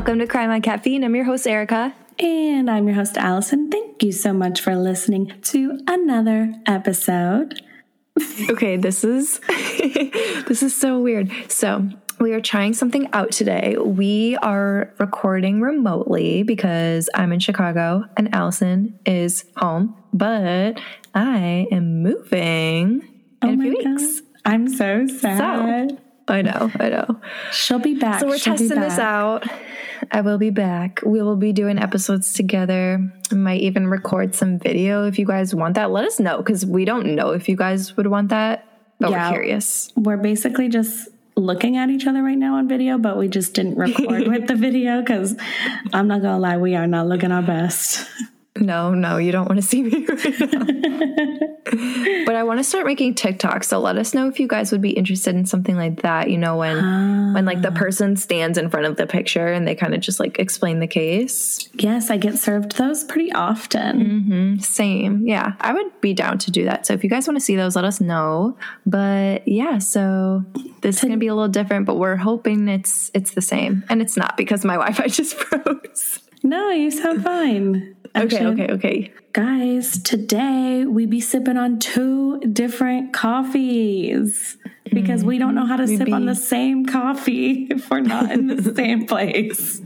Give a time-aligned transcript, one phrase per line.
[0.00, 1.04] Welcome to Crime on Caffeine.
[1.04, 1.94] I'm your host, Erika.
[2.18, 3.70] And I'm your host, Allison.
[3.70, 7.60] Thank you so much for listening to another episode.
[8.48, 9.40] okay, this is
[10.48, 11.30] this is so weird.
[11.48, 11.86] So
[12.18, 13.76] we are trying something out today.
[13.76, 20.80] We are recording remotely because I'm in Chicago and Allison is home, but
[21.14, 23.02] I am moving in
[23.42, 24.00] Oh a my few God.
[24.00, 24.22] weeks.
[24.46, 25.90] I'm so sad.
[25.90, 27.20] So I know, I know.
[27.52, 28.20] She'll be back.
[28.20, 29.44] So we're She'll testing this out.
[30.10, 31.00] I will be back.
[31.04, 33.12] We will be doing episodes together.
[33.30, 35.90] I might even record some video if you guys want that.
[35.90, 38.66] Let us know because we don't know if you guys would want that,
[38.98, 39.28] but Yeah.
[39.28, 39.90] we're curious.
[39.96, 43.76] We're basically just looking at each other right now on video, but we just didn't
[43.76, 45.36] record with the video because
[45.92, 48.06] I'm not gonna lie, we are not looking our best.
[48.60, 51.46] No, no, you don't want to see me right now.
[52.26, 53.64] but I want to start making TikTok.
[53.64, 56.30] So let us know if you guys would be interested in something like that.
[56.30, 56.76] You know, when
[57.34, 57.76] when like the ah.
[57.76, 60.86] person stands in front of the picture and they kind of just like explain the
[60.86, 61.68] case.
[61.74, 64.04] Yes, I get served those pretty often.
[64.04, 65.26] Mm-hmm, same.
[65.26, 66.86] Yeah, I would be down to do that.
[66.86, 68.56] So if you guys want to see those, let us know.
[68.84, 70.44] But yeah, so
[70.82, 73.84] this is going to be a little different, but we're hoping it's it's the same.
[73.88, 76.20] And it's not because my Wi-Fi just froze.
[76.42, 77.96] No, you sound fine.
[78.16, 79.12] Okay, okay, okay.
[79.32, 84.56] Guys, today we be sipping on two different coffees
[84.92, 88.00] because we don't know how to mm, sip be- on the same coffee if we're
[88.00, 89.80] not in the same place.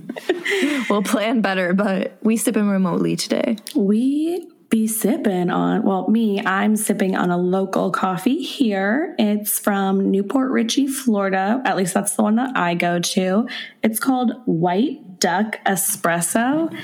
[0.88, 3.56] We'll plan better, but we sip in remotely today.
[3.74, 9.14] We be sipping on, well, me, I'm sipping on a local coffee here.
[9.18, 11.62] It's from New Port Richey, Florida.
[11.64, 13.46] At least that's the one that I go to.
[13.82, 16.74] It's called White Duck Espresso.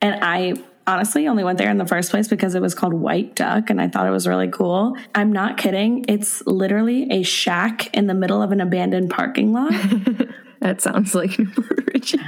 [0.00, 0.54] And I
[0.86, 3.80] honestly only went there in the first place because it was called White Duck and
[3.80, 4.96] I thought it was really cool.
[5.14, 6.04] I'm not kidding.
[6.08, 9.72] It's literally a shack in the middle of an abandoned parking lot.
[10.60, 12.18] That sounds like New Port Richey.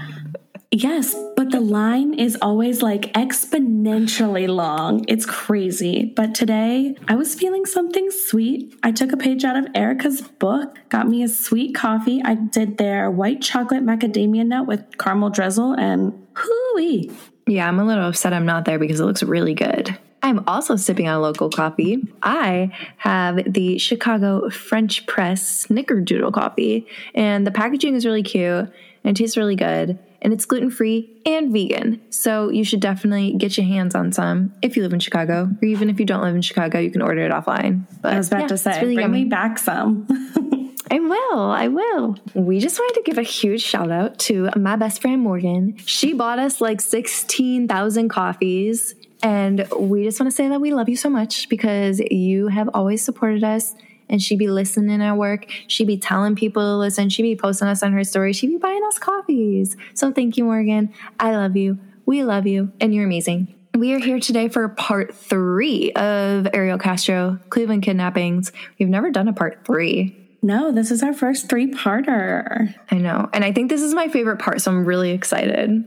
[0.71, 5.05] Yes, but the line is always like exponentially long.
[5.09, 6.13] It's crazy.
[6.15, 8.75] But today I was feeling something sweet.
[8.83, 12.21] I took a page out of Erika's book, got me a sweet coffee.
[12.23, 17.11] I did their white chocolate macadamia nut with caramel drizzle and hooey.
[17.49, 19.99] Yeah, I'm a little upset I'm not there because it looks really good.
[20.23, 22.07] I'm also sipping on local coffee.
[22.23, 28.71] I have the Chicago French Press Snickerdoodle coffee, and the packaging is really cute
[29.03, 32.01] and tastes really good, and it's gluten free and vegan.
[32.11, 35.65] So you should definitely get your hands on some if you live in Chicago, or
[35.65, 37.85] even if you don't live in Chicago, you can order it offline.
[38.03, 39.25] But I was about yeah, to say, really bring yummy.
[39.25, 40.07] me back some.
[40.91, 41.41] I will.
[41.41, 42.17] I will.
[42.35, 45.77] We just wanted to give a huge shout out to my best friend Morgan.
[45.85, 48.95] She bought us like 16,000 coffees.
[49.23, 52.71] And we just want to say that we love you so much because you have
[52.73, 53.75] always supported us.
[54.09, 55.47] And she'd be listening at work.
[55.67, 57.09] She'd be telling people to listen.
[57.09, 58.33] She'd be posting us on her story.
[58.33, 59.77] She'd be buying us coffees.
[59.95, 60.93] So thank you, Morgan.
[61.21, 61.79] I love you.
[62.07, 62.73] We love you.
[62.81, 63.55] And you're amazing.
[63.77, 68.51] We are here today for part three of Ariel Castro Cleveland kidnappings.
[68.79, 70.17] We've never done a part three.
[70.43, 72.75] no, this is our first three parter.
[72.91, 73.29] I know.
[73.33, 75.85] And I think this is my favorite part, so I'm really excited.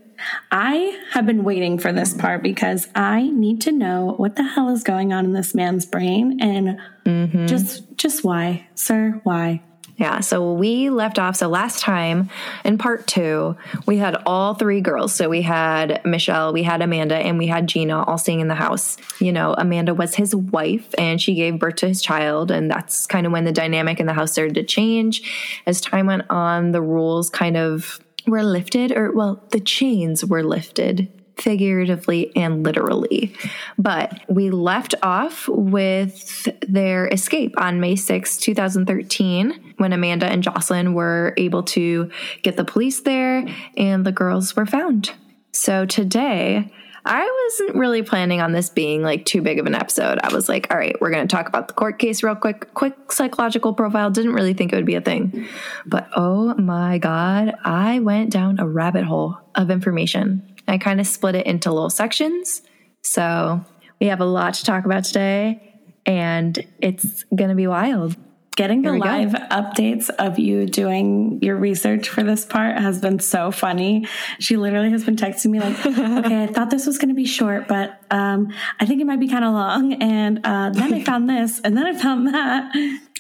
[0.52, 4.70] I have been waiting for this part because I need to know what the hell
[4.70, 7.48] is going on in this man's brain and mm-hmm.
[7.48, 9.62] just just why, sir, why?
[10.02, 11.36] Yeah, so we left off.
[11.36, 12.32] So last time
[12.66, 13.56] in part two,
[13.86, 15.14] we had all three girls.
[15.14, 18.56] So we had Michelle, we had Amanda, and we had Gina all staying in the
[18.56, 18.98] house.
[19.20, 22.50] You know, Amanda was his wife and she gave birth to his child.
[22.50, 25.22] And that's kind of when the dynamic in the house started to change.
[25.68, 30.44] As time went on, the rules kind of were lifted, or well, the chains were
[30.44, 33.34] lifted figuratively and literally.
[33.78, 40.94] But we left off with their escape on May 6, 2013, when Amanda and Jocelyn
[40.94, 42.12] were able to
[42.44, 43.46] get the police there
[43.76, 45.12] and the girls were found.
[45.52, 46.72] So today,
[47.06, 50.20] I wasn't really planning on this being like too big of an episode.
[50.24, 52.74] I was like, all right, we're going to talk about the court case real quick.
[52.74, 54.12] Quick psychological profile.
[54.12, 55.48] Didn't really think it would be a thing.
[55.86, 60.48] But oh my God, I went down a rabbit hole of information.
[60.68, 62.62] I kind of split it into little sections.
[63.04, 63.66] So
[64.00, 68.16] we have a lot to talk about today, and it's going to be wild.
[68.58, 69.06] Getting the we go.
[69.06, 74.06] live updates of you doing your research for this part has been so funny.
[74.40, 77.26] She literally has been texting me like, "Okay, I thought this was going to be
[77.26, 81.02] short, but um, I think it might be kind of long." And uh, then I
[81.04, 82.72] found this, and then I found that.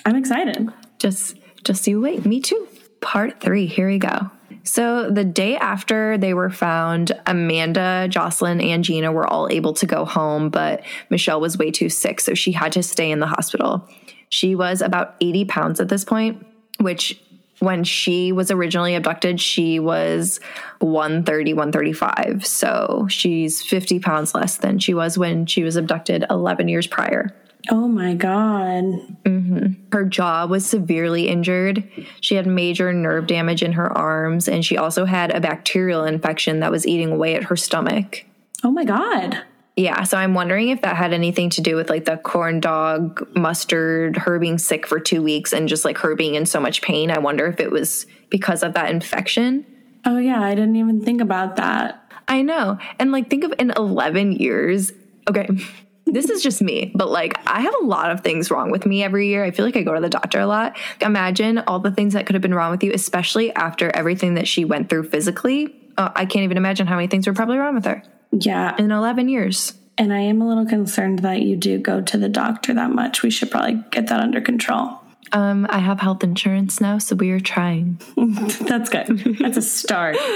[0.06, 0.68] I'm excited.
[1.00, 2.68] just just you wait me too
[3.02, 4.30] part three here we go
[4.64, 9.86] so the day after they were found amanda jocelyn and gina were all able to
[9.86, 13.28] go home but michelle was way too sick so she had to stay in the
[13.28, 13.88] hospital
[14.32, 16.44] she was about 80 pounds at this point
[16.82, 17.22] which
[17.60, 20.40] when she was originally abducted, she was
[20.80, 22.46] 130, 135.
[22.46, 27.30] So she's 50 pounds less than she was when she was abducted 11 years prior.
[27.70, 28.84] Oh my God.
[29.24, 29.74] Mm-hmm.
[29.92, 31.88] Her jaw was severely injured.
[32.20, 36.62] She had major nerve damage in her arms, and she also had a bacterial infection
[36.62, 38.26] that was eating away at her stomach.
[38.64, 39.44] Oh my God.
[39.78, 43.28] Yeah, so I'm wondering if that had anything to do with like the corn dog
[43.36, 46.82] mustard, her being sick for two weeks, and just like her being in so much
[46.82, 47.10] pain.
[47.10, 49.66] I wonder if it was because of that infection.
[50.06, 52.12] Oh yeah, I didn't even think about that.
[52.28, 52.80] I know.
[53.00, 54.92] And like, think of in 11 years.
[55.30, 55.48] Okay,
[56.06, 59.04] this is just me, but like, I have a lot of things wrong with me
[59.04, 59.44] every year.
[59.46, 60.78] I feel like I go to the doctor a lot.
[61.00, 64.50] Imagine all the things that could have been wrong with you, especially after everything that
[64.50, 65.74] she went through physically.
[65.98, 68.76] Uh, I can't even imagine how many things were probably wrong with her Yeah.
[68.78, 69.74] in 11 years.
[69.98, 73.22] And I am a little concerned that you do go to the doctor that much.
[73.24, 75.00] We should probably get that under control.
[75.34, 78.02] Um, I have health insurance now, so we are trying.
[78.62, 79.38] That's good.
[79.40, 80.18] That's a start.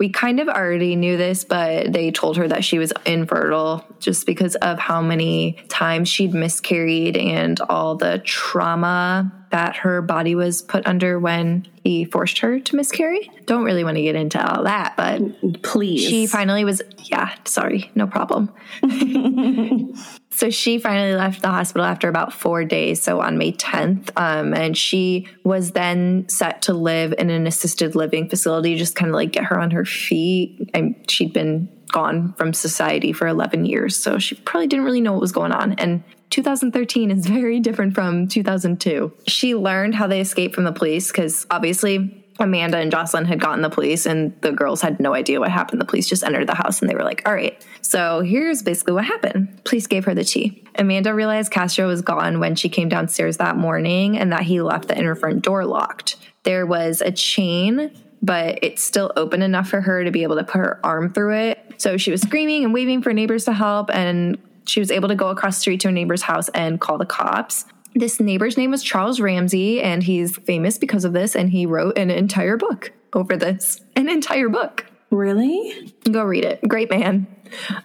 [0.00, 4.24] We kind of already knew this, but they told her that she was infertile just
[4.24, 10.62] because of how many times she'd miscarried and all the trauma that her body was
[10.62, 13.30] put under when he forced her to miscarry.
[13.46, 16.02] Don't really want to get into all that, but Please.
[16.02, 18.52] she finally was, yeah, sorry, no problem.
[20.30, 24.10] so she finally left the hospital after about four days, so on May 10th.
[24.16, 29.10] Um, and she was then set to live in an assisted living facility, just kind
[29.10, 30.70] of like get her on her feet.
[30.72, 35.12] And she'd been gone from society for 11 years, so she probably didn't really know
[35.12, 35.72] what was going on.
[35.72, 39.12] And 2013 is very different from 2002.
[39.26, 43.62] She learned how they escaped from the police because obviously Amanda and Jocelyn had gotten
[43.62, 45.80] the police, and the girls had no idea what happened.
[45.80, 48.94] The police just entered the house and they were like, All right, so here's basically
[48.94, 49.62] what happened.
[49.64, 50.64] Police gave her the tea.
[50.76, 54.88] Amanda realized Castro was gone when she came downstairs that morning and that he left
[54.88, 56.16] the inner front door locked.
[56.44, 57.90] There was a chain,
[58.22, 61.34] but it's still open enough for her to be able to put her arm through
[61.34, 61.74] it.
[61.76, 64.38] So she was screaming and waving for neighbors to help, and
[64.70, 67.04] she was able to go across the street to a neighbor's house and call the
[67.04, 67.64] cops.
[67.94, 71.98] This neighbor's name was Charles Ramsey, and he's famous because of this, and he wrote
[71.98, 73.80] an entire book over this.
[73.96, 74.86] An entire book.
[75.10, 75.92] really?
[76.08, 76.60] Go read it.
[76.68, 77.26] Great man.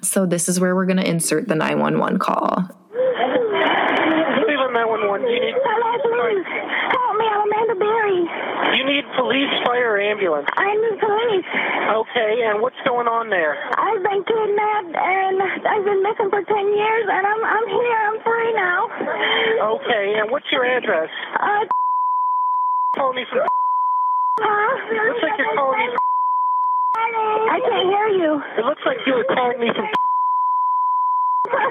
[0.01, 2.53] So, this is where we're going to insert the 911 call.
[4.45, 5.27] Cleveland 911.
[5.27, 6.45] You need, Hello, please.
[6.45, 7.25] Help me.
[7.25, 8.77] I'm Amanda Berry.
[8.77, 10.47] you need police, fire, or ambulance.
[10.55, 11.49] I need police.
[11.99, 13.59] Okay, and what's going on there?
[13.75, 15.35] I've been kidnapped and
[15.67, 17.99] I've been missing for 10 years and I'm, I'm here.
[18.07, 18.79] I'm free now.
[19.75, 21.09] Okay, and what's your address?
[21.35, 21.67] Uh,
[22.95, 23.43] Calling me from.
[24.39, 24.71] huh?
[24.87, 25.87] Looks like you're calling me.
[25.91, 25.99] From,
[26.95, 28.31] I can't hear you.
[28.57, 30.04] it looks like you were calling me from.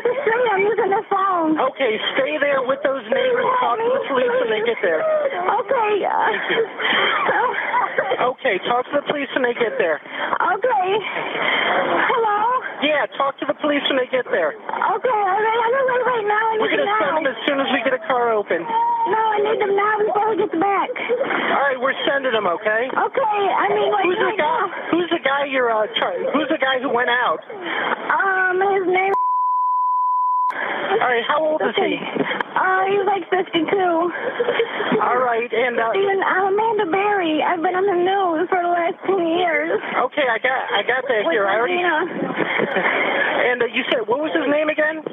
[0.05, 0.47] The street.
[0.53, 1.57] I'm using the phone.
[1.73, 3.49] Okay, stay there with those neighbors.
[3.61, 5.01] Talk to the police when they get there.
[5.01, 6.05] Okay.
[6.05, 6.29] Uh,
[8.35, 9.97] Okay, talk to the police when they get there.
[9.97, 10.87] okay.
[12.11, 12.39] Hello?
[12.85, 14.53] Yeah, talk to the police when they get there.
[14.53, 15.61] Okay, all right.
[15.65, 16.45] I'm my right now.
[16.53, 18.61] I We're gonna send them as soon as we get a car open.
[18.61, 20.91] No, I need them now before he gets back.
[20.93, 22.47] All right, we're sending them.
[22.47, 22.91] Okay.
[22.93, 24.53] Okay, I mean, like, Who's the right guy?
[24.53, 24.91] now.
[24.93, 25.87] Who's the guy you're uh?
[26.35, 27.41] Who's the guy who went out?
[27.49, 29.14] Um, his name.
[30.85, 31.97] All right, how old is he?
[31.97, 33.67] Uh, he's like 52.
[33.75, 37.43] All right, and uh, Steven, I'm Amanda Berry.
[37.43, 39.81] I've been on the news for the last 10 years.
[40.09, 41.47] okay, I got I got that With here.
[41.49, 41.81] I already.
[43.45, 45.05] And uh, you said what was his name again?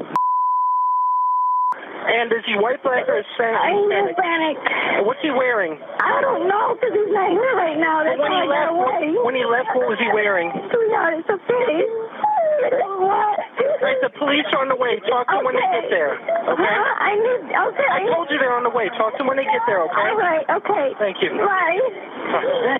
[2.01, 3.59] And is he white, black, or Hispanic?
[3.61, 4.57] I'm Hispanic?
[5.05, 5.77] What's he wearing?
[6.01, 8.01] I don't know because he's not here right now.
[8.03, 9.21] That's when why he got left, away.
[9.21, 10.49] when he left, what was he wearing?
[10.73, 11.75] Sweetheart, it's okay.
[11.85, 12.20] What?
[12.61, 14.99] All right, the police are on the way.
[15.09, 16.13] Talk to them when they get there.
[16.13, 16.61] Okay.
[16.61, 17.03] Huh?
[17.03, 17.89] I need, okay.
[17.89, 18.89] I told you they're on the way.
[18.97, 19.81] Talk to them when they get there.
[19.83, 19.93] Okay.
[19.97, 20.93] All right, okay.
[20.99, 21.29] Thank you.
[21.37, 22.77] Bye.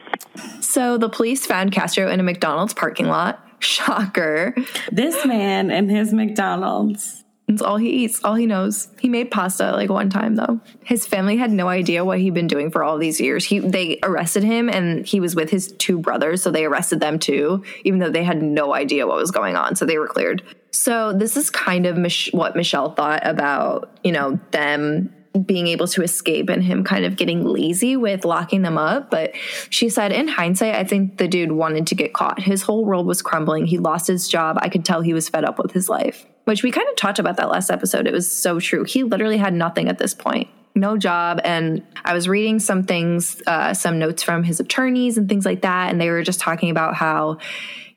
[0.61, 3.45] So, the police found Castro in a McDonald's parking lot.
[3.59, 4.55] Shocker.
[4.91, 7.23] This man and his McDonald's.
[7.53, 8.87] It's all he eats, all he knows.
[8.99, 10.59] He made pasta like one time though.
[10.83, 13.45] His family had no idea what he'd been doing for all these years.
[13.45, 17.19] He they arrested him and he was with his two brothers, so they arrested them
[17.19, 19.75] too, even though they had no idea what was going on.
[19.75, 20.43] So they were cleared.
[20.71, 25.13] So this is kind of Mich- what Michelle thought about, you know, them
[25.45, 29.09] being able to escape and him kind of getting lazy with locking them up.
[29.09, 29.33] But
[29.69, 32.41] she said, in hindsight, I think the dude wanted to get caught.
[32.41, 33.65] His whole world was crumbling.
[33.65, 34.57] He lost his job.
[34.61, 37.19] I could tell he was fed up with his life, which we kind of talked
[37.19, 38.07] about that last episode.
[38.07, 38.83] It was so true.
[38.83, 40.49] He literally had nothing at this point.
[40.73, 41.41] No job.
[41.43, 45.61] And I was reading some things, uh, some notes from his attorneys and things like
[45.61, 45.91] that.
[45.91, 47.37] And they were just talking about how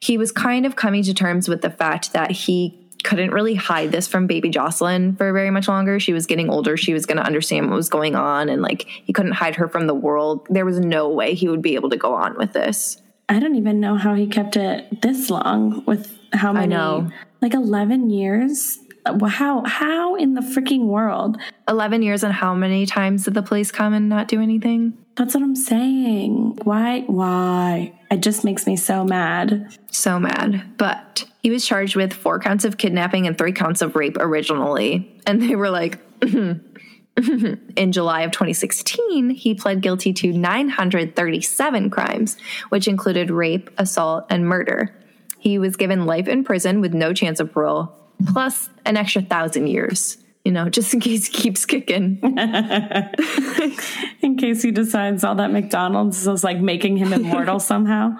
[0.00, 3.92] he was kind of coming to terms with the fact that he couldn't really hide
[3.92, 6.00] this from baby Jocelyn for very much longer.
[6.00, 6.76] She was getting older.
[6.76, 8.48] She was going to understand what was going on.
[8.48, 10.46] And like, he couldn't hide her from the world.
[10.50, 13.00] There was no way he would be able to go on with this.
[13.28, 17.10] I don't even know how he kept it this long with how many, know.
[17.40, 18.78] like 11 years.
[19.06, 21.36] How, how in the freaking world?
[21.68, 24.96] 11 years and how many times did the police come and not do anything?
[25.16, 26.58] That's what I'm saying.
[26.64, 27.00] Why?
[27.02, 27.92] Why?
[28.10, 29.76] It just makes me so mad.
[29.90, 30.76] So mad.
[30.76, 35.20] But he was charged with four counts of kidnapping and three counts of rape originally.
[35.26, 36.73] And they were like, mm-hmm.
[37.76, 42.36] in July of 2016, he pled guilty to 937 crimes,
[42.70, 44.94] which included rape, assault, and murder.
[45.38, 47.94] He was given life in prison with no chance of parole,
[48.32, 52.18] plus an extra thousand years, you know, just in case he keeps kicking.
[54.20, 58.16] In case he decides all that McDonald's is like making him immortal somehow.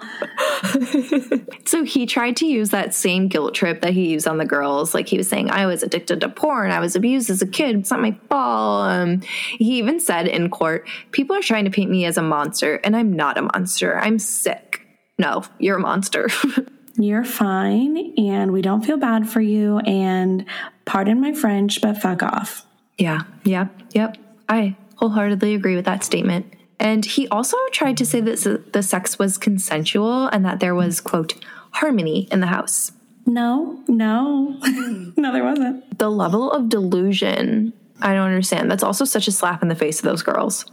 [1.67, 4.93] So he tried to use that same guilt trip that he used on the girls.
[4.93, 6.71] Like he was saying, I was addicted to porn.
[6.71, 7.75] I was abused as a kid.
[7.75, 8.91] It's not my fault.
[8.91, 9.21] Um,
[9.57, 12.95] he even said in court, people are trying to paint me as a monster, and
[12.95, 13.97] I'm not a monster.
[13.97, 14.81] I'm sick.
[15.17, 16.29] No, you're a monster.
[16.97, 19.79] You're fine, and we don't feel bad for you.
[19.79, 20.45] And
[20.85, 22.65] pardon my French, but fuck off.
[22.97, 24.17] yeah, yep, yep.
[24.47, 26.53] I wholeheartedly agree with that statement.
[26.79, 31.01] And he also tried to say that the sex was consensual and that there was,
[31.01, 31.33] quote,
[31.71, 32.91] harmony in the house.
[33.25, 34.57] No, no,
[35.17, 35.97] no, there wasn't.
[35.97, 38.69] The level of delusion, I don't understand.
[38.69, 40.65] That's also such a slap in the face of those girls.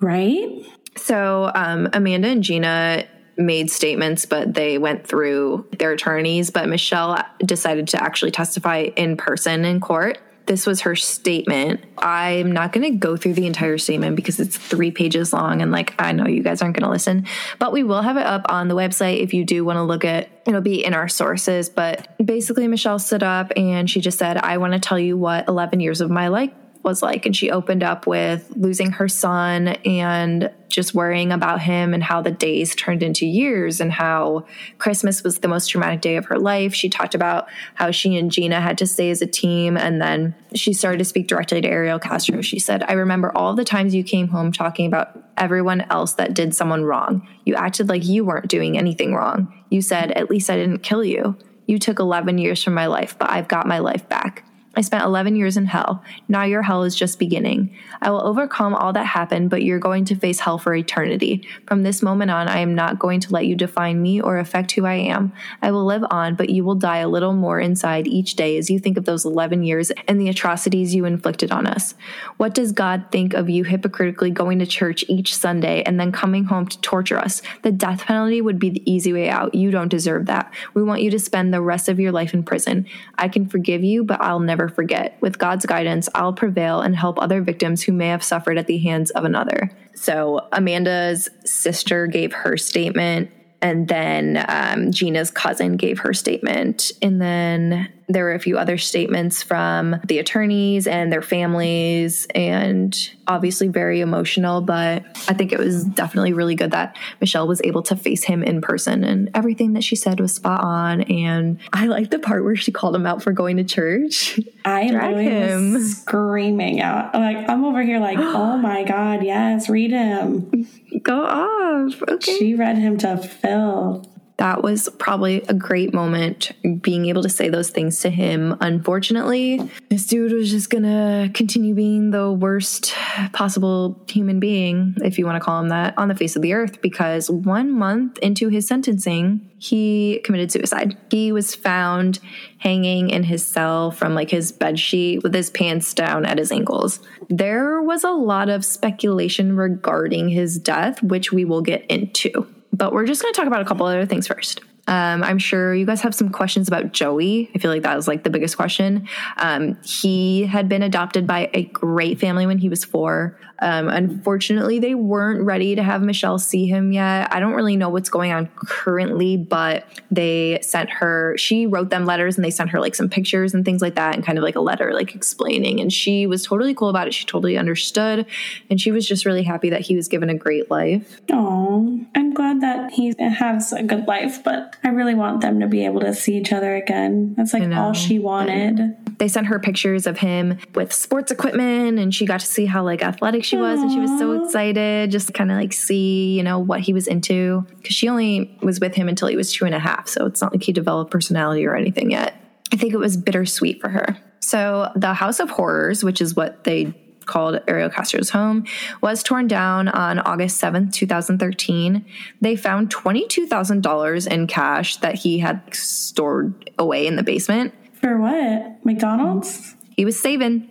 [0.00, 0.48] Right?
[0.96, 3.06] So um, Amanda and Gina
[3.40, 6.50] made statements, but they went through their attorneys.
[6.50, 10.18] But Michelle decided to actually testify in person in court.
[10.46, 11.84] This was her statement.
[11.98, 15.70] I'm not going to go through the entire statement because it's three pages long, and
[15.70, 17.26] like I know you guys aren't going to listen,
[17.60, 20.04] but we will have it up on the website if you do want to look
[20.04, 20.28] at.
[20.46, 24.56] It'll be in our sources, but basically Michelle stood up and she just said, "I
[24.58, 26.50] want to tell you what 11 years of my life
[26.82, 27.26] was like.
[27.26, 32.22] And she opened up with losing her son and just worrying about him and how
[32.22, 34.46] the days turned into years and how
[34.78, 36.74] Christmas was the most traumatic day of her life.
[36.74, 39.76] She talked about how she and Gina had to stay as a team.
[39.76, 42.40] And then she started to speak directly to Ariel Castro.
[42.40, 46.34] She said, I remember all the times you came home talking about everyone else that
[46.34, 47.26] did someone wrong.
[47.44, 49.52] You acted like you weren't doing anything wrong.
[49.70, 51.36] You said, At least I didn't kill you.
[51.66, 54.44] You took 11 years from my life, but I've got my life back.
[54.76, 56.04] I spent 11 years in hell.
[56.28, 57.76] Now your hell is just beginning.
[58.00, 61.44] I will overcome all that happened, but you're going to face hell for eternity.
[61.66, 64.70] From this moment on, I am not going to let you define me or affect
[64.72, 65.32] who I am.
[65.60, 68.70] I will live on, but you will die a little more inside each day as
[68.70, 71.96] you think of those 11 years and the atrocities you inflicted on us.
[72.36, 76.44] What does God think of you hypocritically going to church each Sunday and then coming
[76.44, 77.42] home to torture us?
[77.62, 79.52] The death penalty would be the easy way out.
[79.52, 80.52] You don't deserve that.
[80.74, 82.86] We want you to spend the rest of your life in prison.
[83.18, 85.16] I can forgive you, but I'll never forget.
[85.20, 88.78] With God's guidance, I'll prevail and help other victims who may have suffered at the
[88.78, 89.70] hands of another.
[89.94, 93.30] So, Amanda's sister gave her statement,
[93.62, 96.92] and then um, Gina's cousin gave her statement.
[97.02, 102.96] And then there were a few other statements from the attorneys and their families, and
[103.26, 104.60] obviously very emotional.
[104.60, 108.42] But I think it was definitely really good that Michelle was able to face him
[108.42, 111.02] in person, and everything that she said was spot on.
[111.02, 114.38] And I like the part where she called him out for going to church.
[114.64, 115.80] I Drag him.
[115.80, 117.14] screaming out.
[117.14, 120.66] Like, I'm over here like, oh my God, yes, read him.
[121.02, 122.02] Go off.
[122.08, 122.38] Okay.
[122.38, 124.04] She read him to Phil.
[124.40, 128.56] That was probably a great moment being able to say those things to him.
[128.62, 132.94] Unfortunately, this dude was just gonna continue being the worst
[133.34, 136.54] possible human being, if you want to call him that, on the face of the
[136.54, 140.96] earth because one month into his sentencing, he committed suicide.
[141.10, 142.18] He was found
[142.56, 146.50] hanging in his cell from like his bed sheet with his pants down at his
[146.50, 147.00] ankles.
[147.28, 152.92] There was a lot of speculation regarding his death, which we will get into but
[152.92, 154.60] we're just going to talk about a couple other things first.
[154.86, 157.50] Um, I'm sure you guys have some questions about Joey.
[157.54, 159.08] I feel like that was like the biggest question.
[159.36, 163.38] Um, he had been adopted by a great family when he was four.
[163.60, 167.32] Um, unfortunately, they weren't ready to have Michelle see him yet.
[167.32, 172.06] I don't really know what's going on currently, but they sent her, she wrote them
[172.06, 174.44] letters and they sent her like some pictures and things like that and kind of
[174.44, 175.80] like a letter like explaining.
[175.80, 177.14] And she was totally cool about it.
[177.14, 178.26] She totally understood.
[178.70, 181.20] And she was just really happy that he was given a great life.
[181.32, 185.66] Oh, I'm glad that he has a good life, but I really want them to
[185.66, 187.34] be able to see each other again.
[187.36, 188.96] That's like all she wanted.
[189.20, 192.82] They sent her pictures of him with sports equipment and she got to see how
[192.82, 196.36] like athletic she was and she was so excited just to kind of like see
[196.36, 199.52] you know what he was into because she only was with him until he was
[199.52, 202.34] two and a half so it's not like he developed personality or anything yet
[202.72, 204.16] I think it was bittersweet for her.
[204.40, 206.94] So, the House of Horrors, which is what they
[207.26, 208.64] called Ariel Castro's home,
[209.00, 212.04] was torn down on August 7th, 2013.
[212.40, 217.74] They found $22,000 in cash that he had stored away in the basement.
[218.00, 218.84] For what?
[218.84, 219.74] McDonald's?
[219.96, 220.68] He was saving.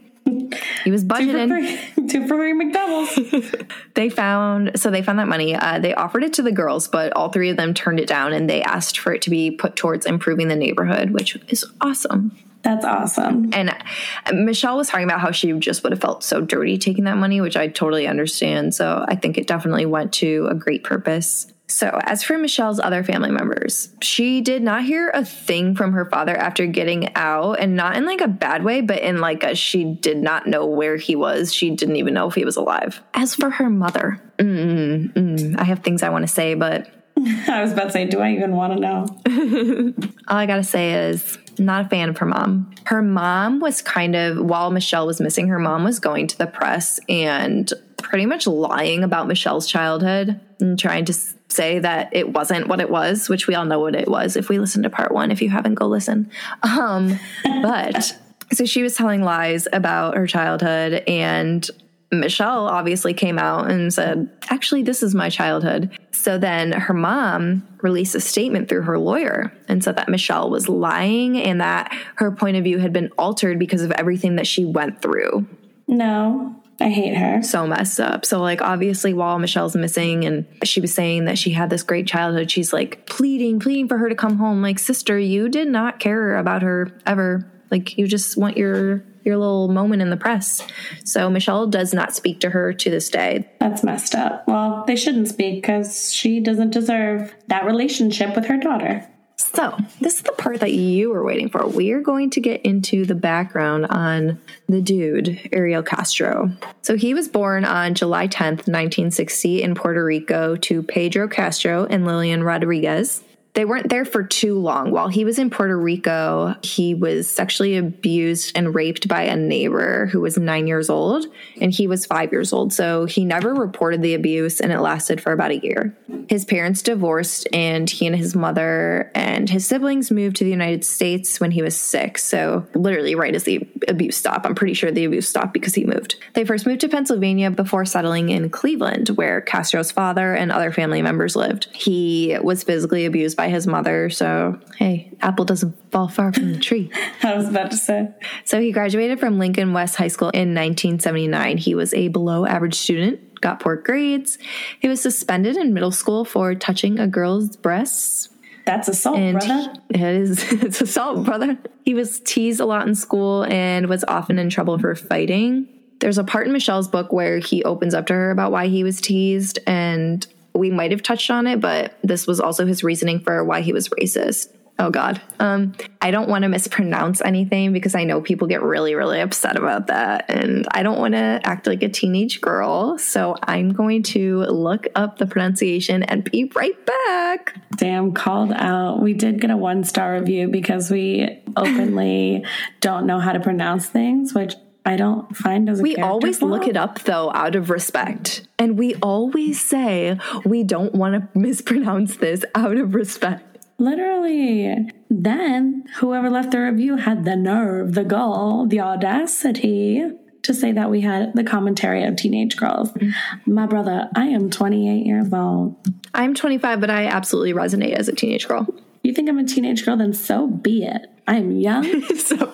[0.83, 2.09] He was Two for budgeting.
[2.09, 3.19] two for three McDonald's.
[3.95, 5.55] They found so they found that money.
[5.55, 8.31] Uh, they offered it to the girls, but all three of them turned it down,
[8.31, 12.31] and they asked for it to be put towards improving the neighborhood, which is awesome.
[12.61, 13.49] That's awesome.
[13.53, 17.05] And uh, Michelle was talking about how she just would have felt so dirty taking
[17.05, 18.75] that money, which I totally understand.
[18.75, 21.51] So I think it definitely went to a great purpose.
[21.79, 26.03] So, as for Michelle's other family members, she did not hear a thing from her
[26.03, 29.55] father after getting out, and not in like a bad way, but in like a
[29.55, 31.53] she did not know where he was.
[31.53, 33.01] She didn't even know if he was alive.
[33.13, 36.89] As for her mother, mm, mm, I have things I want to say, but
[37.47, 39.05] I was about to say, do I even want to know?
[40.27, 42.75] all I gotta say is not a fan of her mom.
[42.87, 46.47] Her mom was kind of while Michelle was missing, her mom was going to the
[46.47, 47.71] press and
[48.03, 52.79] pretty much lying about Michelle's childhood and trying to s- say that it wasn't what
[52.79, 55.31] it was, which we all know what it was if we listen to part one.
[55.31, 56.29] If you haven't, go listen.
[56.63, 58.15] Um, but
[58.51, 61.69] so she was telling lies about her childhood and
[62.11, 65.91] Michelle obviously came out and said, Actually, this is my childhood.
[66.11, 70.67] So then her mom released a statement through her lawyer and said that Michelle was
[70.67, 74.65] lying and that her point of view had been altered because of everything that she
[74.65, 75.45] went through.
[75.87, 77.41] No, I hate her.
[77.43, 78.25] So messed up.
[78.25, 82.07] So, like, obviously, while Michelle's missing and she was saying that she had this great
[82.07, 84.61] childhood, she's like pleading, pleading for her to come home.
[84.61, 87.51] Like, sister, you did not care about her ever.
[87.69, 90.65] Like, you just want your your little moment in the press.
[91.03, 93.49] So Michelle does not speak to her to this day.
[93.59, 94.47] That's messed up.
[94.47, 99.07] Well, they shouldn't speak because she doesn't deserve that relationship with her daughter.
[99.53, 101.67] So, this is the part that you were waiting for.
[101.67, 106.51] We are going to get into the background on the dude, Ariel Castro.
[106.83, 112.05] So, he was born on July 10th, 1960, in Puerto Rico to Pedro Castro and
[112.05, 113.23] Lillian Rodriguez.
[113.53, 114.91] They weren't there for too long.
[114.91, 120.05] While he was in Puerto Rico, he was sexually abused and raped by a neighbor
[120.07, 121.25] who was nine years old,
[121.59, 122.71] and he was five years old.
[122.71, 125.97] So he never reported the abuse, and it lasted for about a year.
[126.29, 130.85] His parents divorced, and he and his mother and his siblings moved to the United
[130.85, 132.23] States when he was six.
[132.23, 134.45] So, literally, right as the abuse stopped.
[134.45, 136.15] I'm pretty sure the abuse stopped because he moved.
[136.33, 141.01] They first moved to Pennsylvania before settling in Cleveland, where Castro's father and other family
[141.01, 141.67] members lived.
[141.73, 144.09] He was physically abused by his mother.
[144.09, 146.91] So, hey, apple doesn't fall far from the tree.
[147.23, 148.09] I was about to say.
[148.43, 151.57] So, he graduated from Lincoln West High School in 1979.
[151.57, 154.37] He was a below average student, got poor grades.
[154.81, 158.27] He was suspended in middle school for touching a girl's breasts.
[158.65, 159.73] That's assault, And brother.
[159.91, 161.57] it is it's assault, brother.
[161.85, 165.65] He was teased a lot in school and was often in trouble for fighting.
[166.01, 168.83] There's a part in Michelle's book where he opens up to her about why he
[168.83, 170.27] was teased, and
[170.59, 173.73] we might have touched on it, but this was also his reasoning for why he
[173.73, 174.53] was racist.
[174.79, 175.21] Oh God.
[175.41, 179.57] Um, I don't want to mispronounce anything because I know people get really, really upset
[179.57, 180.25] about that.
[180.29, 182.97] And I don't want to act like a teenage girl.
[182.97, 187.55] So I'm going to look up the pronunciation and be right back.
[187.75, 189.01] Damn, called out.
[189.01, 192.45] We did get a one star review because we openly
[192.79, 194.53] don't know how to pronounce things, which
[194.85, 196.47] I don't find as a We always flaw.
[196.47, 198.47] look it up though out of respect.
[198.57, 203.45] And we always say we don't want to mispronounce this out of respect.
[203.77, 204.89] Literally.
[205.09, 210.03] Then whoever left the review had the nerve, the gall, the audacity
[210.43, 212.91] to say that we had the commentary of teenage girls.
[212.93, 213.53] Mm-hmm.
[213.53, 215.75] My brother, I am 28 years old.
[216.13, 218.67] I'm 25, but I absolutely resonate as a teenage girl.
[219.03, 219.97] You think I'm a teenage girl?
[219.97, 221.09] Then so be it.
[221.27, 222.03] I am young.
[222.17, 222.53] So,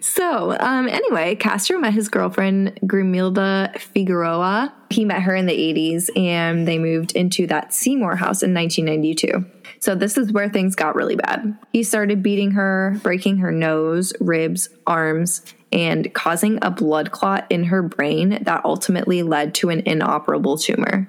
[0.00, 4.72] so um, anyway, Castro met his girlfriend Grimilda Figueroa.
[4.90, 9.44] He met her in the 80s and they moved into that Seymour house in 1992.
[9.80, 11.56] So this is where things got really bad.
[11.72, 15.42] He started beating her, breaking her nose, ribs, arms,
[15.72, 21.08] and causing a blood clot in her brain that ultimately led to an inoperable tumor.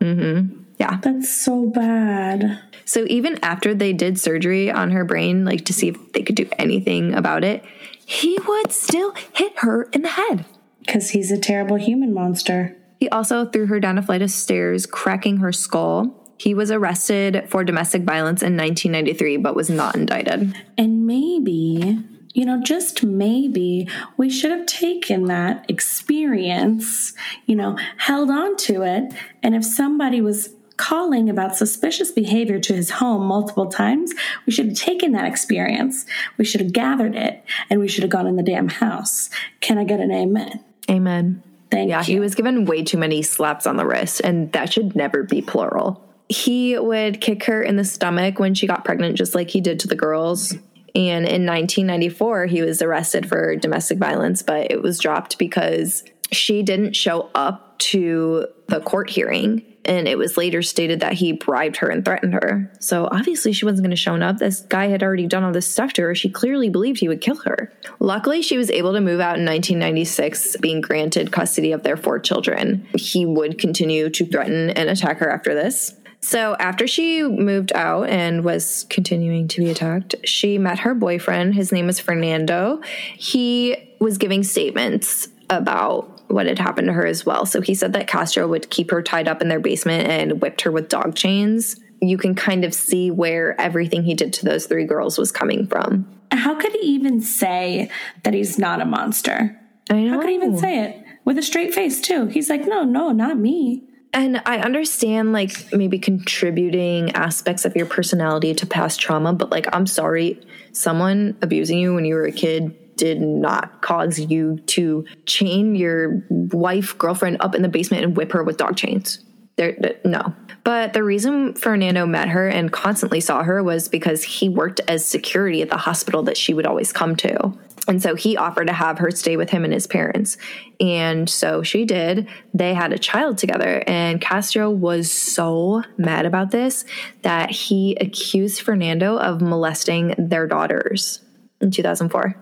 [0.00, 0.59] no.
[0.80, 0.98] Yeah.
[1.02, 2.58] That's so bad.
[2.86, 6.36] So even after they did surgery on her brain, like to see if they could
[6.36, 7.62] do anything about it,
[8.06, 10.46] he would still hit her in the head.
[10.78, 12.78] Because he's a terrible human monster.
[12.98, 16.16] He also threw her down a flight of stairs, cracking her skull.
[16.38, 20.54] He was arrested for domestic violence in 1993, but was not indicted.
[20.78, 27.12] And maybe, you know, just maybe we should have taken that experience,
[27.44, 29.12] you know, held on to it.
[29.42, 30.48] And if somebody was
[30.80, 34.14] calling about suspicious behavior to his home multiple times,
[34.46, 36.06] we should have taken that experience.
[36.38, 39.28] We should have gathered it and we should have gone in the damn house.
[39.60, 40.64] Can I get an amen?
[40.90, 41.42] Amen.
[41.70, 42.14] Thank Yeah, you.
[42.14, 45.42] he was given way too many slaps on the wrist, and that should never be
[45.42, 46.02] plural.
[46.30, 49.80] He would kick her in the stomach when she got pregnant, just like he did
[49.80, 50.52] to the girls.
[50.94, 56.62] And in 1994, he was arrested for domestic violence, but it was dropped because she
[56.62, 59.62] didn't show up to the court hearing.
[59.84, 62.70] And it was later stated that he bribed her and threatened her.
[62.80, 64.38] So obviously, she wasn't going to show up.
[64.38, 66.14] This guy had already done all this stuff to her.
[66.14, 67.72] She clearly believed he would kill her.
[67.98, 72.18] Luckily, she was able to move out in 1996, being granted custody of their four
[72.18, 72.86] children.
[72.94, 75.94] He would continue to threaten and attack her after this.
[76.22, 81.54] So, after she moved out and was continuing to be attacked, she met her boyfriend.
[81.54, 82.82] His name is Fernando.
[83.16, 87.46] He was giving statements about what had happened to her as well.
[87.46, 90.62] So, he said that Castro would keep her tied up in their basement and whipped
[90.62, 91.78] her with dog chains.
[92.00, 95.66] You can kind of see where everything he did to those three girls was coming
[95.66, 96.08] from.
[96.32, 97.90] How could he even say
[98.22, 99.60] that he's not a monster?
[99.90, 100.10] I know.
[100.12, 101.04] How could he even say it?
[101.24, 102.26] With a straight face, too.
[102.26, 103.84] He's like, no, no, not me.
[104.12, 109.66] And I understand like maybe contributing aspects of your personality to past trauma, but like
[109.72, 110.40] I'm sorry,
[110.72, 116.22] someone abusing you when you were a kid did not cause you to chain your
[116.28, 119.24] wife, girlfriend up in the basement and whip her with dog chains.
[119.56, 120.34] There, no.
[120.64, 125.04] But the reason Fernando met her and constantly saw her was because he worked as
[125.04, 127.58] security at the hospital that she would always come to.
[127.88, 130.36] And so he offered to have her stay with him and his parents.
[130.78, 132.28] And so she did.
[132.52, 133.82] They had a child together.
[133.86, 136.84] And Castro was so mad about this
[137.22, 141.20] that he accused Fernando of molesting their daughters
[141.62, 142.36] in 2004.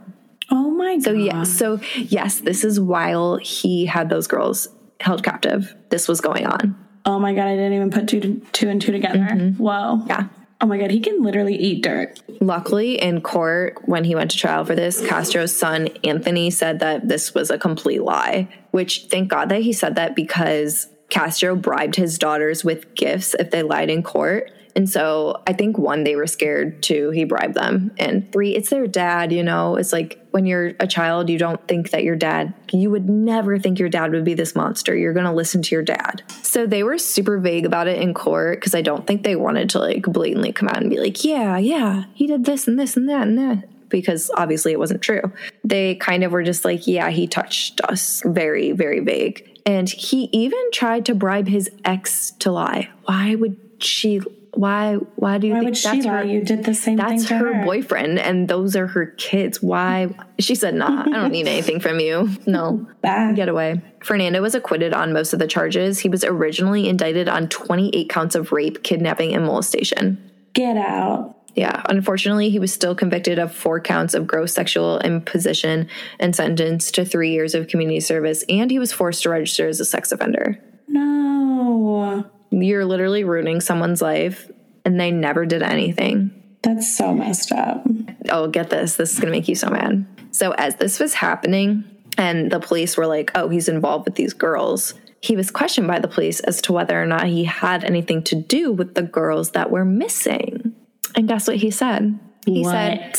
[0.50, 1.02] Oh my God.
[1.04, 4.68] So yes, so yes, this is while he had those girls
[5.00, 5.74] held captive.
[5.90, 6.76] This was going on.
[7.04, 9.24] Oh my God, I didn't even put two, to, two and two together.
[9.24, 9.72] Whoa.
[9.72, 10.08] Mm-hmm.
[10.08, 10.28] Yeah.
[10.60, 12.20] Oh my God, he can literally eat dirt.
[12.40, 17.06] Luckily, in court, when he went to trial for this, Castro's son, Anthony, said that
[17.06, 21.94] this was a complete lie, which thank God that he said that because Castro bribed
[21.94, 24.50] his daughters with gifts if they lied in court.
[24.78, 27.90] And so I think one, they were scared, two, he bribed them.
[27.98, 29.74] And three, it's their dad, you know?
[29.74, 33.58] It's like when you're a child, you don't think that your dad, you would never
[33.58, 34.94] think your dad would be this monster.
[34.94, 36.22] You're going to listen to your dad.
[36.42, 39.68] So they were super vague about it in court because I don't think they wanted
[39.70, 42.96] to like blatantly come out and be like, yeah, yeah, he did this and this
[42.96, 45.32] and that and that because obviously it wasn't true.
[45.64, 48.22] They kind of were just like, yeah, he touched us.
[48.24, 49.60] Very, very vague.
[49.66, 52.90] And he even tried to bribe his ex to lie.
[53.06, 54.20] Why would she?
[54.58, 54.94] Why?
[55.14, 56.24] Why do you Why think would she that's her?
[56.24, 57.64] You did the same That's thing to her, her.
[57.64, 59.62] boyfriend, and those are her kids.
[59.62, 60.08] Why?
[60.40, 62.28] She said, "Nah, I don't need anything from you.
[62.48, 66.00] No, get away." Fernando was acquitted on most of the charges.
[66.00, 70.18] He was originally indicted on 28 counts of rape, kidnapping, and molestation.
[70.54, 71.36] Get out.
[71.54, 76.96] Yeah, unfortunately, he was still convicted of four counts of gross sexual imposition and sentenced
[76.96, 80.10] to three years of community service, and he was forced to register as a sex
[80.10, 80.58] offender.
[80.88, 82.24] No.
[82.50, 84.50] You're literally ruining someone's life,
[84.84, 86.30] and they never did anything.
[86.62, 87.86] That's so messed up.
[88.30, 88.96] Oh, get this.
[88.96, 90.06] This is going to make you so mad.
[90.32, 91.84] So, as this was happening,
[92.16, 95.98] and the police were like, oh, he's involved with these girls, he was questioned by
[95.98, 99.52] the police as to whether or not he had anything to do with the girls
[99.52, 100.74] that were missing.
[101.14, 102.18] And guess what he said?
[102.44, 103.16] He said.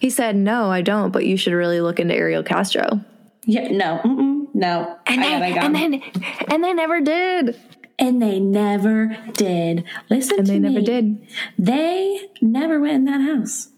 [0.00, 1.10] He said, "No, I don't.
[1.10, 3.00] But you should really look into Ariel Castro."
[3.44, 4.98] Yeah, no, mm-mm, no.
[5.06, 6.02] And I they, and then,
[6.50, 7.58] and they never did.
[7.98, 9.84] And they never did.
[10.08, 10.68] Listen And to they me.
[10.68, 11.26] never did.
[11.58, 13.68] They never went in that house.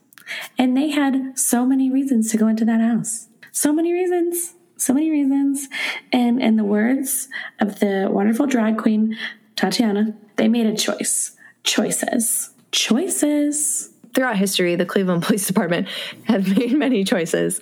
[0.58, 3.28] And they had so many reasons to go into that house.
[3.52, 4.54] So many reasons.
[4.76, 5.68] So many reasons.
[6.12, 7.28] And in the words
[7.60, 9.16] of the wonderful drag queen,
[9.56, 11.32] Tatianna, they made a choice.
[11.64, 12.50] Choices.
[12.72, 13.90] Choices.
[14.14, 15.88] Throughout history, the Cleveland Police Department
[16.24, 17.60] have made many choices,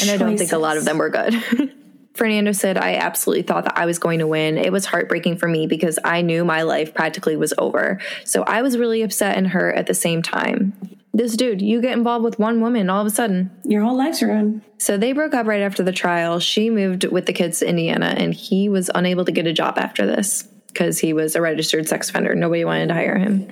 [0.00, 1.34] and I don't think a lot of them were good.
[2.18, 4.58] Fernando said, I absolutely thought that I was going to win.
[4.58, 8.00] It was heartbreaking for me because I knew my life practically was over.
[8.24, 10.74] So I was really upset and hurt at the same time.
[11.14, 13.50] This dude, you get involved with one woman all of a sudden.
[13.64, 14.62] Your whole life's ruined.
[14.78, 16.38] So they broke up right after the trial.
[16.40, 19.78] She moved with the kids to Indiana, and he was unable to get a job
[19.78, 22.34] after this because he was a registered sex offender.
[22.34, 23.48] Nobody wanted to hire him.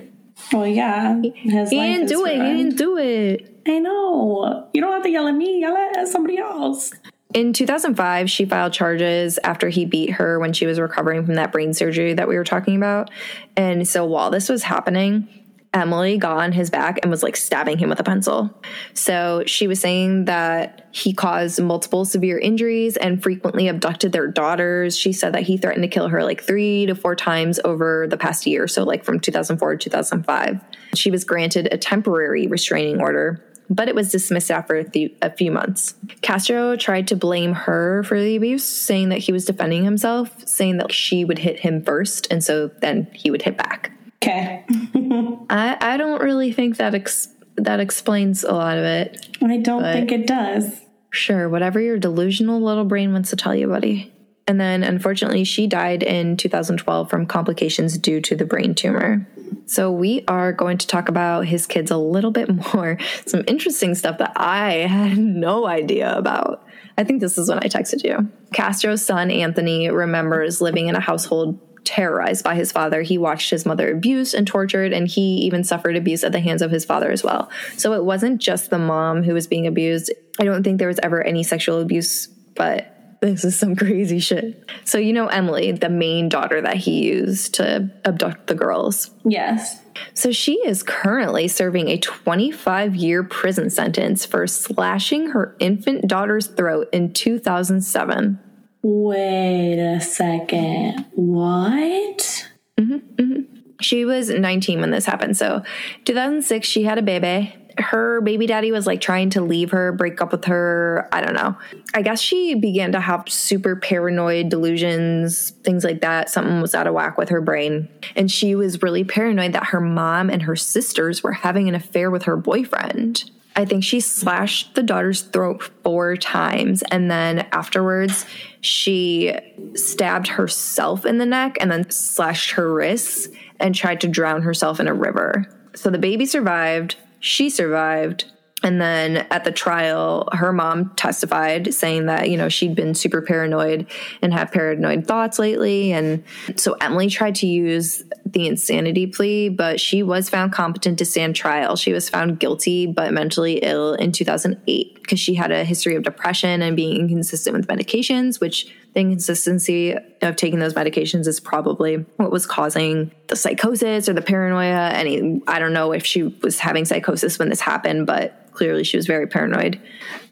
[0.53, 1.19] Well, yeah.
[1.21, 2.35] His He life didn't do it.
[2.35, 3.61] He didn't do it.
[3.67, 4.69] I know.
[4.73, 5.59] You don't have to yell at me.
[5.59, 6.93] Yell at somebody else.
[7.33, 11.51] In 2005, she filed charges after he beat her when she was recovering from that
[11.51, 13.11] brain surgery that we were talking about.
[13.55, 15.27] And so while this was happening,
[15.73, 18.49] Emily got on his back and was like stabbing him with a pencil.
[18.93, 24.97] So she was saying that he caused multiple severe injuries and frequently abducted their daughters.
[24.97, 28.17] She said that he threatened to kill her like three to four times over the
[28.17, 28.67] past year.
[28.67, 30.61] So, like from 2004 to 2005.
[30.95, 34.85] She was granted a temporary restraining order but it was dismissed after
[35.21, 35.95] a few months.
[36.21, 40.77] Castro tried to blame her for the abuse, saying that he was defending himself, saying
[40.77, 43.91] that she would hit him first, and so then he would hit back.
[44.23, 44.65] Okay.
[45.49, 49.27] I, I don't really think that ex- that explains a lot of it.
[49.43, 50.81] I don't think it does.
[51.09, 54.13] Sure, whatever your delusional little brain wants to tell you, buddy.
[54.47, 59.27] And then unfortunately, she died in 2012 from complications due to the brain tumor.
[59.65, 62.97] So, we are going to talk about his kids a little bit more.
[63.25, 66.63] Some interesting stuff that I had no idea about.
[66.97, 68.29] I think this is when I texted you.
[68.53, 73.01] Castro's son, Anthony, remembers living in a household terrorized by his father.
[73.01, 76.61] He watched his mother abused and tortured, and he even suffered abuse at the hands
[76.61, 77.49] of his father as well.
[77.77, 80.11] So it wasn't just the mom who was being abused.
[80.39, 84.69] I don't think there was ever any sexual abuse, but this is some crazy shit.
[84.83, 89.11] So, you know, Emily, the main daughter that he used to abduct the girls.
[89.25, 89.81] Yes.
[90.13, 96.47] So, she is currently serving a 25 year prison sentence for slashing her infant daughter's
[96.47, 98.39] throat in 2007.
[98.83, 101.05] Wait a second.
[101.15, 102.47] What?
[102.77, 103.41] Mm-hmm, mm-hmm.
[103.81, 105.37] She was 19 when this happened.
[105.37, 105.63] So,
[106.05, 107.55] 2006, she had a baby.
[107.77, 111.07] Her baby daddy was like trying to leave her, break up with her.
[111.11, 111.57] I don't know.
[111.93, 116.29] I guess she began to have super paranoid delusions, things like that.
[116.29, 117.87] Something was out of whack with her brain.
[118.15, 122.09] And she was really paranoid that her mom and her sisters were having an affair
[122.09, 123.29] with her boyfriend.
[123.55, 126.83] I think she slashed the daughter's throat four times.
[126.91, 128.25] And then afterwards,
[128.61, 129.35] she
[129.73, 134.79] stabbed herself in the neck and then slashed her wrists and tried to drown herself
[134.79, 135.45] in a river.
[135.73, 138.25] So the baby survived, she survived.
[138.63, 143.21] And then at the trial, her mom testified saying that, you know, she'd been super
[143.21, 143.85] paranoid
[144.21, 145.93] and had paranoid thoughts lately.
[145.93, 146.23] And
[146.55, 151.35] so Emily tried to use the insanity plea, but she was found competent to stand
[151.35, 151.75] trial.
[151.75, 156.03] She was found guilty, but mentally ill in 2008 because she had a history of
[156.03, 162.31] depression and being inconsistent with medications, which inconsistency of taking those medications is probably what
[162.31, 164.89] was causing the psychosis or the paranoia.
[164.89, 168.97] Any, I don't know if she was having psychosis when this happened, but clearly she
[168.97, 169.79] was very paranoid.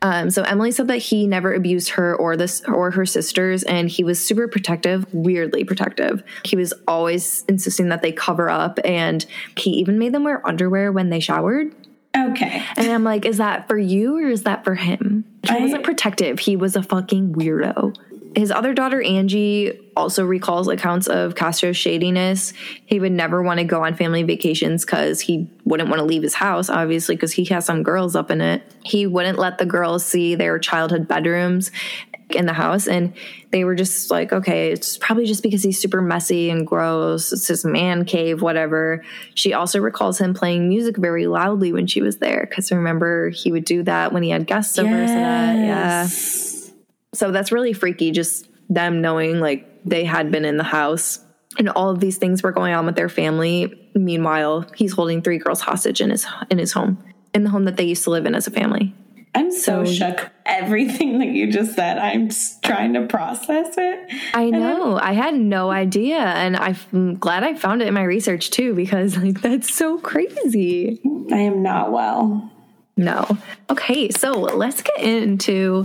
[0.02, 3.90] Um, so Emily said that he never abused her or this or her sisters, and
[3.90, 6.24] he was super protective, weirdly protective.
[6.44, 9.26] He was always insisting that they cover up, and
[9.58, 11.76] he even made them wear underwear when they showered.
[12.18, 12.64] Okay.
[12.78, 15.26] And I'm like, is that for you or is that for him?
[15.44, 16.40] He I- wasn't protective.
[16.40, 17.96] He was a fucking weirdo.
[18.36, 22.52] His other daughter, Angie, also recalls accounts of Castro's shadiness.
[22.86, 26.22] He would never want to go on family vacations because he wouldn't want to leave
[26.22, 28.62] his house, obviously, because he has some girls up in it.
[28.84, 31.72] He wouldn't let the girls see their childhood bedrooms
[32.30, 32.88] in the house.
[32.88, 33.14] And
[33.52, 37.32] they were just like, okay, it's probably just because he's super messy and gross.
[37.32, 39.04] It's his man cave, whatever.
[39.34, 42.46] She also recalls him playing music very loudly when she was there.
[42.50, 44.90] Because remember, he would do that when he had guests over.
[44.90, 46.08] So that, yeah.
[47.16, 51.20] So that's really freaky, just them knowing like they had been in the house
[51.58, 53.90] and all of these things were going on with their family.
[53.96, 57.78] Meanwhile, he's holding three girls hostage in his in his home, in the home that
[57.78, 58.94] they used to live in as a family.
[59.34, 60.30] I'm so, So- shook.
[60.46, 64.12] Everything that you just said, I'm s- trying to process it.
[64.34, 64.98] I know.
[65.02, 69.18] I had no idea, and I'm glad I found it in my research too because
[69.22, 71.02] like that's so crazy.
[71.32, 72.52] I am not well.
[72.98, 73.26] No.
[73.70, 75.84] Okay, so let's get into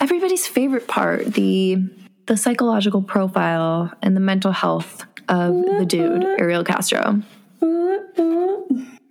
[0.00, 1.78] everybody's favorite part, the
[2.26, 7.22] the psychological profile and the mental health of the dude, Ariel Castro.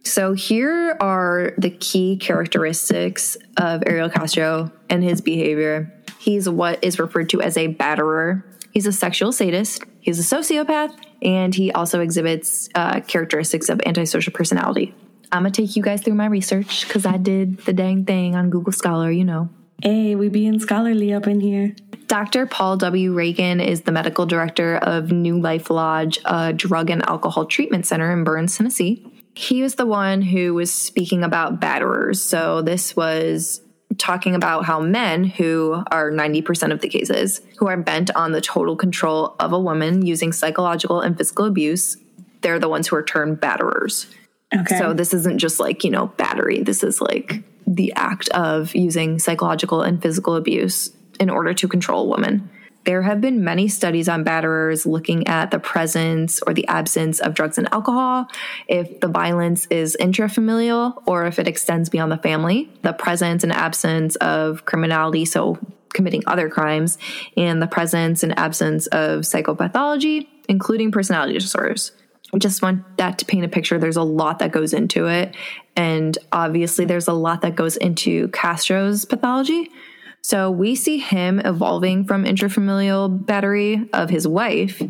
[0.04, 5.94] So here are the key characteristics of Ariel Castro and his behavior.
[6.18, 8.44] He's what is referred to as a batterer.
[8.72, 9.84] He's a sexual sadist.
[10.00, 14.96] He's a sociopath, and he also exhibits uh, characteristics of antisocial personality.
[15.32, 18.50] I'm gonna take you guys through my research because I did the dang thing on
[18.50, 19.50] Google Scholar, you know.
[19.82, 21.74] Hey, we being scholarly up in here.
[22.08, 22.46] Dr.
[22.46, 23.14] Paul W.
[23.14, 28.12] Reagan is the medical director of New Life Lodge, a drug and alcohol treatment center
[28.12, 29.06] in Burns, Tennessee.
[29.36, 32.18] He was the one who was speaking about batterers.
[32.18, 33.62] So this was
[33.98, 38.42] talking about how men, who are 90% of the cases, who are bent on the
[38.42, 41.96] total control of a woman using psychological and physical abuse,
[42.42, 44.08] they're the ones who are termed batterers.
[44.54, 44.78] Okay.
[44.78, 46.64] So this isn't just like, you know, battery.
[46.64, 52.10] This is like the act of using psychological and physical abuse in order to control
[52.10, 52.50] women.
[52.86, 57.36] There have been many studies on batterers looking at the presence or the absence of
[57.36, 58.28] drugs and alcohol,
[58.68, 63.52] if the violence is intrafamilial or if it extends beyond the family, the presence and
[63.52, 65.60] absence of criminality, so
[65.94, 66.98] committing other crimes,
[67.38, 71.92] and the presence and absence of psychopathology, including personality disorders.
[72.38, 73.80] Just want that to paint a picture.
[73.80, 75.36] There's a lot that goes into it.
[75.76, 79.72] And obviously, there's a lot that goes into Castro's pathology.
[80.22, 84.82] So we see him evolving from intrafamilial battery of his wife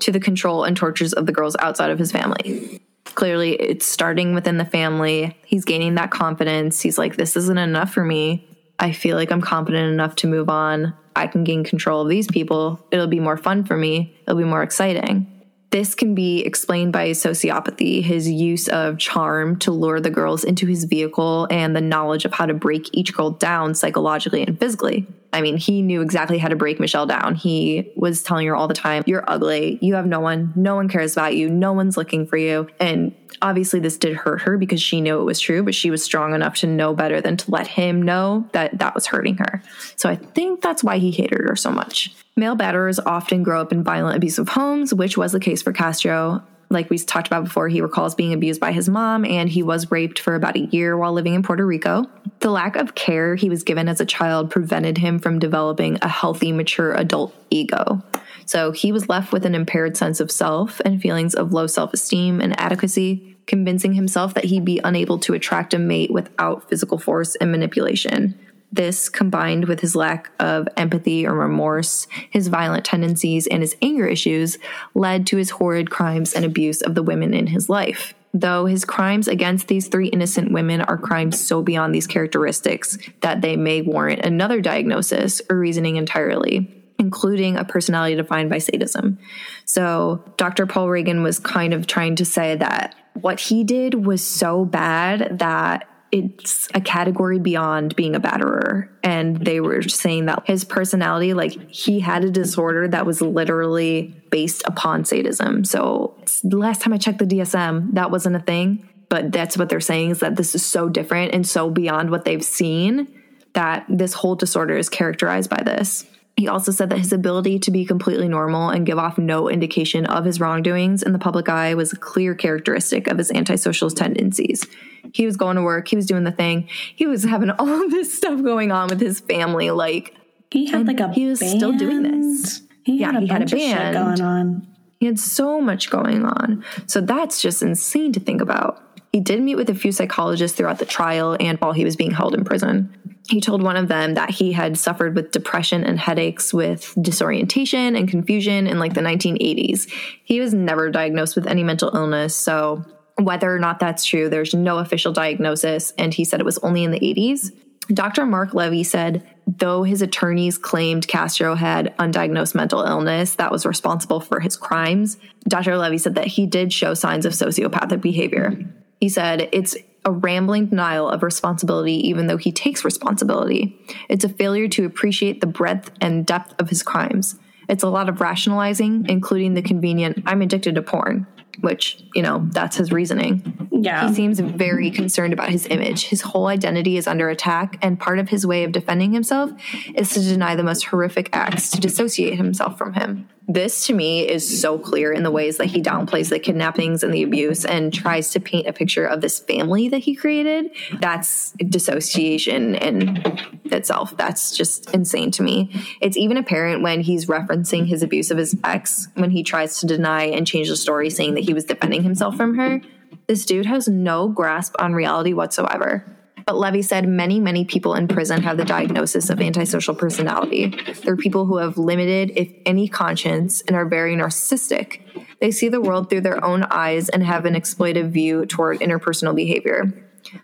[0.00, 2.80] to the control and tortures of the girls outside of his family.
[3.04, 5.36] Clearly, it's starting within the family.
[5.44, 6.80] He's gaining that confidence.
[6.80, 8.48] He's like, this isn't enough for me.
[8.78, 10.94] I feel like I'm competent enough to move on.
[11.16, 12.84] I can gain control of these people.
[12.90, 14.16] It'll be more fun for me.
[14.22, 15.37] It'll be more exciting.
[15.70, 20.66] This can be explained by sociopathy, his use of charm to lure the girls into
[20.66, 25.06] his vehicle, and the knowledge of how to break each girl down psychologically and physically.
[25.32, 27.34] I mean, he knew exactly how to break Michelle down.
[27.34, 29.78] He was telling her all the time, You're ugly.
[29.82, 30.52] You have no one.
[30.56, 31.50] No one cares about you.
[31.50, 32.68] No one's looking for you.
[32.80, 36.02] And obviously, this did hurt her because she knew it was true, but she was
[36.02, 39.62] strong enough to know better than to let him know that that was hurting her.
[39.96, 42.14] So I think that's why he hated her so much.
[42.36, 46.42] Male batterers often grow up in violent, abusive homes, which was the case for Castro.
[46.70, 49.90] Like we talked about before, he recalls being abused by his mom and he was
[49.90, 52.04] raped for about a year while living in Puerto Rico.
[52.40, 56.08] The lack of care he was given as a child prevented him from developing a
[56.08, 58.02] healthy, mature adult ego.
[58.44, 61.94] So he was left with an impaired sense of self and feelings of low self
[61.94, 66.98] esteem and adequacy, convincing himself that he'd be unable to attract a mate without physical
[66.98, 68.38] force and manipulation.
[68.70, 74.06] This, combined with his lack of empathy or remorse, his violent tendencies, and his anger
[74.06, 74.58] issues,
[74.94, 78.14] led to his horrid crimes and abuse of the women in his life.
[78.34, 83.40] Though his crimes against these three innocent women are crimes so beyond these characteristics that
[83.40, 89.18] they may warrant another diagnosis or reasoning entirely including a personality defined by sadism.
[89.64, 90.66] So, Dr.
[90.66, 95.38] Paul Reagan was kind of trying to say that what he did was so bad
[95.38, 98.88] that it's a category beyond being a batterer.
[99.02, 104.14] And they were saying that his personality, like he had a disorder that was literally
[104.30, 105.64] based upon sadism.
[105.64, 108.88] So last time I checked the DSM, that wasn't a thing.
[109.08, 112.24] But that's what they're saying is that this is so different and so beyond what
[112.24, 113.08] they've seen
[113.54, 116.04] that this whole disorder is characterized by this.
[116.36, 120.06] He also said that his ability to be completely normal and give off no indication
[120.06, 124.64] of his wrongdoings in the public eye was a clear characteristic of his antisocial tendencies.
[125.12, 128.14] He was going to work, he was doing the thing, he was having all this
[128.16, 129.70] stuff going on with his family.
[129.70, 130.14] Like
[130.50, 131.58] he had like a he was band.
[131.58, 132.62] still doing this.
[132.84, 133.94] He Yeah, had a he had a bunch of shit band.
[134.18, 134.66] going on.
[135.00, 136.64] He had so much going on.
[136.86, 138.82] So that's just insane to think about.
[139.12, 142.10] He did meet with a few psychologists throughout the trial and while he was being
[142.10, 142.94] held in prison.
[143.30, 147.94] He told one of them that he had suffered with depression and headaches with disorientation
[147.94, 149.90] and confusion in like the 1980s.
[150.24, 152.84] He was never diagnosed with any mental illness, so
[153.20, 156.84] whether or not that's true, there's no official diagnosis, and he said it was only
[156.84, 157.50] in the 80s.
[157.92, 158.26] Dr.
[158.26, 164.20] Mark Levy said, though his attorneys claimed Castro had undiagnosed mental illness that was responsible
[164.20, 165.16] for his crimes,
[165.48, 165.76] Dr.
[165.78, 168.58] Levy said that he did show signs of sociopathic behavior.
[169.00, 173.78] He said, it's a rambling denial of responsibility, even though he takes responsibility.
[174.08, 177.36] It's a failure to appreciate the breadth and depth of his crimes.
[177.68, 181.26] It's a lot of rationalizing, including the convenient, I'm addicted to porn,
[181.60, 183.68] which, you know, that's his reasoning.
[183.70, 184.08] Yeah.
[184.08, 186.04] He seems very concerned about his image.
[186.04, 189.50] His whole identity is under attack, and part of his way of defending himself
[189.94, 193.28] is to deny the most horrific acts to dissociate himself from him.
[193.50, 197.14] This to me is so clear in the ways that he downplays the kidnappings and
[197.14, 200.70] the abuse and tries to paint a picture of this family that he created.
[201.00, 203.22] That's dissociation in
[203.64, 204.14] itself.
[204.18, 205.70] That's just insane to me.
[206.02, 209.86] It's even apparent when he's referencing his abuse of his ex when he tries to
[209.86, 212.82] deny and change the story, saying that he was defending himself from her.
[213.28, 216.17] This dude has no grasp on reality whatsoever.
[216.48, 220.74] But Levy said many, many people in prison have the diagnosis of antisocial personality.
[221.04, 225.02] They're people who have limited, if any, conscience and are very narcissistic.
[225.42, 229.34] They see the world through their own eyes and have an exploitive view toward interpersonal
[229.36, 229.92] behavior.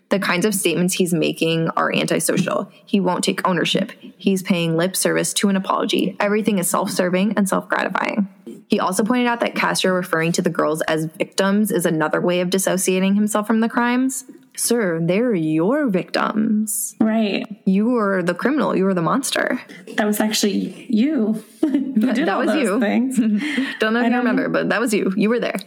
[0.09, 2.71] The kinds of statements he's making are antisocial.
[2.85, 3.91] He won't take ownership.
[3.99, 6.15] He's paying lip service to an apology.
[6.19, 8.27] Everything is self serving and self gratifying.
[8.67, 12.41] He also pointed out that Castro referring to the girls as victims is another way
[12.41, 14.25] of dissociating himself from the crimes.
[14.55, 16.95] Sir, they're your victims.
[16.99, 17.45] Right.
[17.65, 18.75] You were the criminal.
[18.75, 19.61] You were the monster.
[19.95, 21.43] That was actually you.
[21.61, 22.79] did that was those you.
[22.79, 23.17] Things.
[23.79, 24.53] Don't know if I you remember, know.
[24.53, 25.13] but that was you.
[25.15, 25.57] You were there.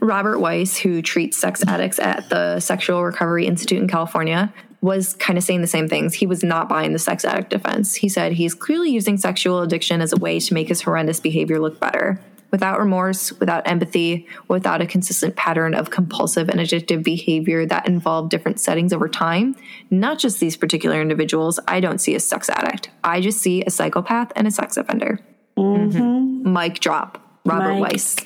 [0.00, 5.36] Robert Weiss, who treats sex addicts at the Sexual Recovery Institute in California, was kind
[5.36, 6.14] of saying the same things.
[6.14, 7.94] He was not buying the sex addict defense.
[7.96, 11.60] He said he's clearly using sexual addiction as a way to make his horrendous behavior
[11.60, 12.20] look better.
[12.50, 18.30] Without remorse, without empathy, without a consistent pattern of compulsive and addictive behavior that involved
[18.30, 19.54] different settings over time,
[19.90, 22.90] not just these particular individuals, I don't see a sex addict.
[23.04, 25.20] I just see a psychopath and a sex offender.
[25.56, 26.52] Mm-hmm.
[26.52, 27.26] Mic drop.
[27.44, 28.16] Robert Mic Weiss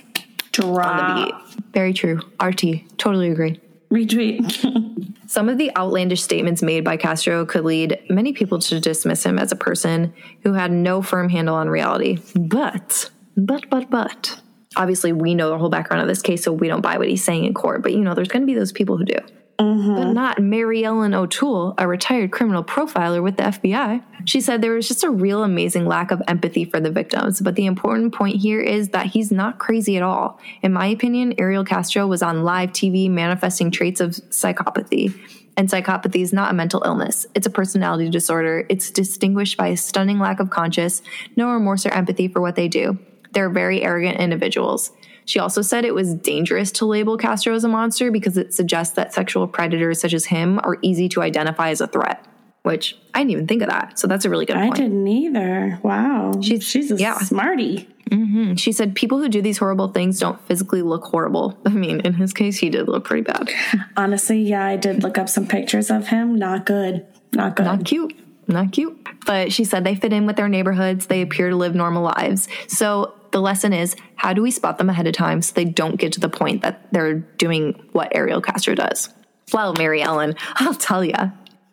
[0.52, 0.86] Drop.
[0.86, 1.34] on the beat.
[1.72, 2.20] Very true.
[2.42, 2.98] RT.
[2.98, 3.60] Totally agree.
[3.90, 5.12] Retweet.
[5.28, 9.38] Some of the outlandish statements made by Castro could lead many people to dismiss him
[9.38, 10.12] as a person
[10.42, 12.18] who had no firm handle on reality.
[12.34, 14.40] But, but, but, but,
[14.76, 17.24] obviously we know the whole background of this case, so we don't buy what he's
[17.24, 17.82] saying in court.
[17.82, 19.18] But you know, there's going to be those people who do.
[19.58, 19.94] Mm-hmm.
[19.94, 24.02] But not Mary Ellen O'Toole, a retired criminal profiler with the FBI.
[24.24, 27.40] She said there was just a real amazing lack of empathy for the victims.
[27.40, 30.40] But the important point here is that he's not crazy at all.
[30.62, 35.14] In my opinion, Ariel Castro was on live TV manifesting traits of psychopathy.
[35.56, 38.66] And psychopathy is not a mental illness, it's a personality disorder.
[38.68, 41.00] It's distinguished by a stunning lack of conscience,
[41.36, 42.98] no remorse or empathy for what they do.
[43.34, 44.90] They're very arrogant individuals.
[45.26, 48.94] She also said it was dangerous to label Castro as a monster because it suggests
[48.96, 52.24] that sexual predators such as him are easy to identify as a threat,
[52.62, 53.98] which I didn't even think of that.
[53.98, 54.74] So that's a really good I point.
[54.74, 55.78] I didn't either.
[55.82, 56.40] Wow.
[56.42, 57.18] She's- She's a yeah.
[57.18, 57.88] smarty.
[58.10, 58.56] Mm-hmm.
[58.56, 61.58] She said people who do these horrible things don't physically look horrible.
[61.66, 63.50] I mean, in his case, he did look pretty bad.
[63.96, 66.34] Honestly, yeah, I did look up some pictures of him.
[66.36, 67.06] Not good.
[67.32, 67.64] Not good.
[67.64, 68.14] Not cute.
[68.46, 69.08] Not cute.
[69.24, 71.06] But she said they fit in with their neighborhoods.
[71.06, 72.46] They appear to live normal lives.
[72.68, 75.96] So the lesson is how do we spot them ahead of time so they don't
[75.96, 79.12] get to the point that they're doing what Ariel Castro does?
[79.52, 81.16] Well, Mary Ellen, I'll tell you,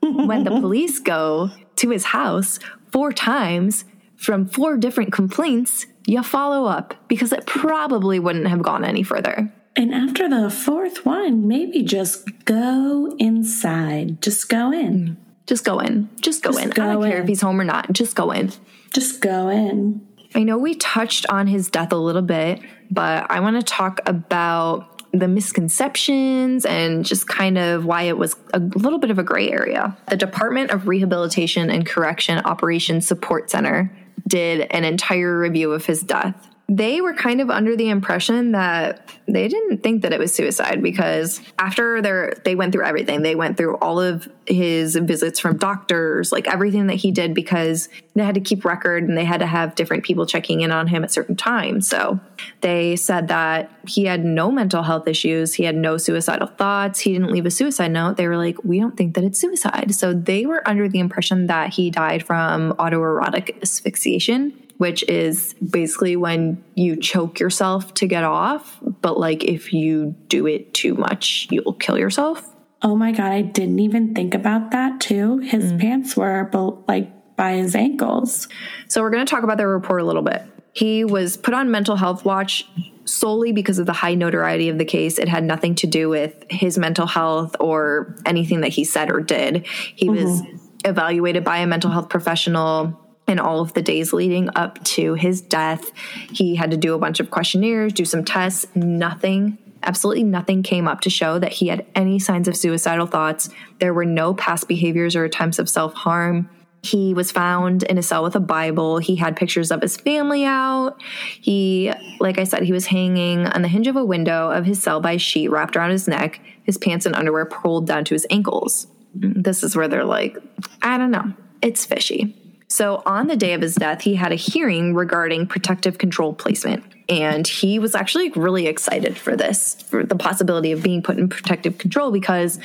[0.01, 2.57] when the police go to his house
[2.91, 3.85] four times
[4.17, 9.53] from four different complaints, you follow up because it probably wouldn't have gone any further.
[9.75, 14.19] And after the fourth one, maybe just go inside.
[14.23, 15.15] Just go in.
[15.45, 16.09] Just go in.
[16.21, 16.71] Just go Just in.
[16.71, 17.23] I don't go care in.
[17.23, 17.93] if he's home or not.
[17.93, 18.51] Just go in.
[18.93, 20.05] Just go in.
[20.33, 23.99] I know we touched on his death a little bit, but I want to talk
[24.05, 29.23] about the misconceptions and just kind of why it was a little bit of a
[29.23, 29.97] gray area.
[30.09, 33.91] The Department of Rehabilitation and Correction Operations Support Center
[34.25, 36.47] did an entire review of his death.
[36.73, 40.81] They were kind of under the impression that they didn't think that it was suicide
[40.81, 43.23] because after their they went through everything.
[43.23, 47.89] They went through all of his visits from doctors, like everything that he did because
[48.15, 50.87] they had to keep record and they had to have different people checking in on
[50.87, 51.89] him at certain times.
[51.89, 52.21] So
[52.61, 57.11] they said that he had no mental health issues, he had no suicidal thoughts, he
[57.11, 58.15] didn't leave a suicide note.
[58.15, 59.93] They were like, we don't think that it's suicide.
[59.93, 64.53] So they were under the impression that he died from autoerotic asphyxiation.
[64.81, 70.47] Which is basically when you choke yourself to get off, but like if you do
[70.47, 72.55] it too much, you'll kill yourself.
[72.81, 75.37] Oh my God, I didn't even think about that too.
[75.37, 75.79] His mm.
[75.79, 76.49] pants were
[76.87, 78.47] like by his ankles.
[78.87, 80.41] So we're going to talk about the report a little bit.
[80.73, 82.67] He was put on mental health watch
[83.05, 85.19] solely because of the high notoriety of the case.
[85.19, 89.19] It had nothing to do with his mental health or anything that he said or
[89.19, 89.67] did.
[89.67, 90.23] He mm-hmm.
[90.23, 90.41] was
[90.85, 92.99] evaluated by a mental health professional
[93.31, 95.91] in all of the days leading up to his death.
[96.31, 98.67] He had to do a bunch of questionnaires, do some tests.
[98.75, 103.49] Nothing, absolutely nothing came up to show that he had any signs of suicidal thoughts.
[103.79, 106.49] There were no past behaviors or attempts of self harm.
[106.83, 108.97] He was found in a cell with a Bible.
[108.97, 110.99] He had pictures of his family out.
[111.39, 114.81] He, like I said, he was hanging on the hinge of a window of his
[114.81, 118.15] cell by a sheet wrapped around his neck, his pants and underwear pulled down to
[118.15, 118.87] his ankles.
[119.13, 120.37] This is where they're like,
[120.81, 122.35] I don't know, it's fishy.
[122.71, 126.85] So, on the day of his death, he had a hearing regarding protective control placement.
[127.09, 131.27] And he was actually really excited for this, for the possibility of being put in
[131.27, 132.59] protective control because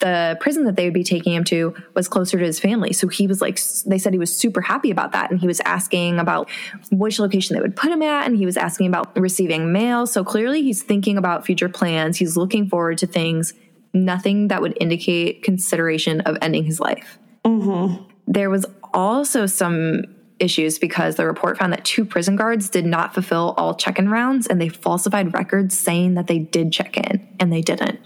[0.00, 2.92] the prison that they would be taking him to was closer to his family.
[2.92, 5.30] So he was like, they said he was super happy about that.
[5.30, 6.50] And he was asking about
[6.92, 8.26] which location they would put him at.
[8.26, 10.06] And he was asking about receiving mail.
[10.06, 12.18] So clearly he's thinking about future plans.
[12.18, 13.54] He's looking forward to things,
[13.94, 17.18] nothing that would indicate consideration of ending his life.
[17.46, 18.04] Mm-hmm.
[18.26, 20.04] There was also some
[20.38, 24.08] issues because the report found that two prison guards did not fulfill all check in
[24.08, 27.98] rounds and they falsified records saying that they did check in and they didn't.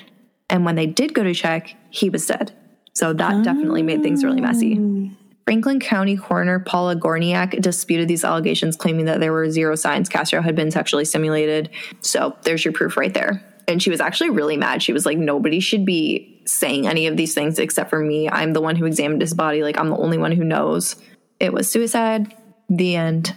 [0.48, 2.52] And when they did go to check, he was dead.
[2.94, 4.78] So that definitely made things really messy.
[4.78, 5.10] Oh.
[5.44, 10.40] Franklin County Coroner Paula Gorniak disputed these allegations, claiming that there were zero signs Castro
[10.40, 11.70] had been sexually stimulated.
[12.00, 13.42] So there's your proof right there.
[13.66, 14.82] And she was actually really mad.
[14.82, 18.28] She was like, nobody should be saying any of these things except for me.
[18.28, 19.62] I'm the one who examined his body.
[19.62, 20.96] Like, I'm the only one who knows.
[21.40, 22.34] It was suicide.
[22.68, 23.34] The end.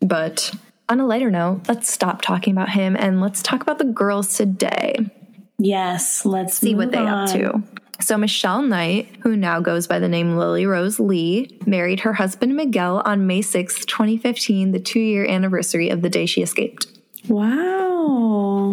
[0.00, 0.52] But
[0.88, 4.36] on a lighter note, let's stop talking about him and let's talk about the girls
[4.36, 4.96] today.
[5.58, 7.06] Yes, let's See what they on.
[7.08, 7.62] up to.
[8.00, 12.54] So, Michelle Knight, who now goes by the name Lily Rose Lee, married her husband
[12.54, 16.86] Miguel on May 6, 2015, the two year anniversary of the day she escaped.
[17.26, 18.72] Wow.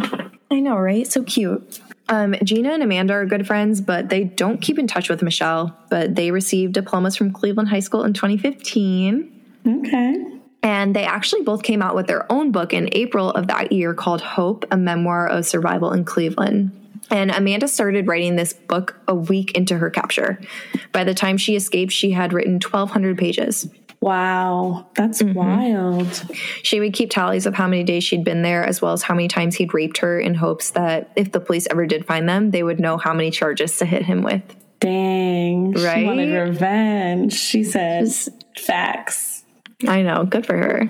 [0.52, 1.08] I know, right?
[1.08, 1.80] So cute.
[2.08, 5.78] Um, Gina and Amanda are good friends, but they don't keep in touch with Michelle.
[5.90, 9.32] But they received diplomas from Cleveland High School in 2015.
[9.68, 10.26] Okay.
[10.62, 13.94] And they actually both came out with their own book in April of that year
[13.94, 16.72] called Hope, a memoir of survival in Cleveland.
[17.12, 20.40] And Amanda started writing this book a week into her capture.
[20.92, 23.68] By the time she escaped, she had written 1,200 pages.
[24.02, 24.88] Wow.
[24.96, 25.34] That's mm-hmm.
[25.34, 26.30] wild.
[26.64, 29.16] She would keep tallies of how many days she'd been there, as well as how
[29.16, 32.52] many times he'd raped her, in hopes that if the police ever did find them,
[32.52, 34.44] they would know how many charges to hit him with.
[34.80, 35.72] Dang.
[35.72, 36.00] Right.
[36.00, 37.34] She wanted revenge.
[37.34, 39.44] She says facts.
[39.88, 40.90] I know, good for her.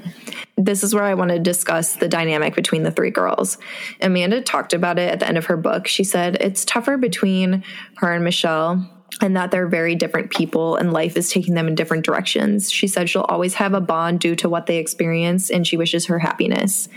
[0.57, 3.57] This is where I want to discuss the dynamic between the three girls.
[3.99, 5.87] Amanda talked about it at the end of her book.
[5.87, 7.63] She said it's tougher between
[7.97, 8.87] her and Michelle
[9.21, 12.71] and that they're very different people and life is taking them in different directions.
[12.71, 16.07] She said she'll always have a bond due to what they experience and she wishes
[16.07, 16.89] her happiness.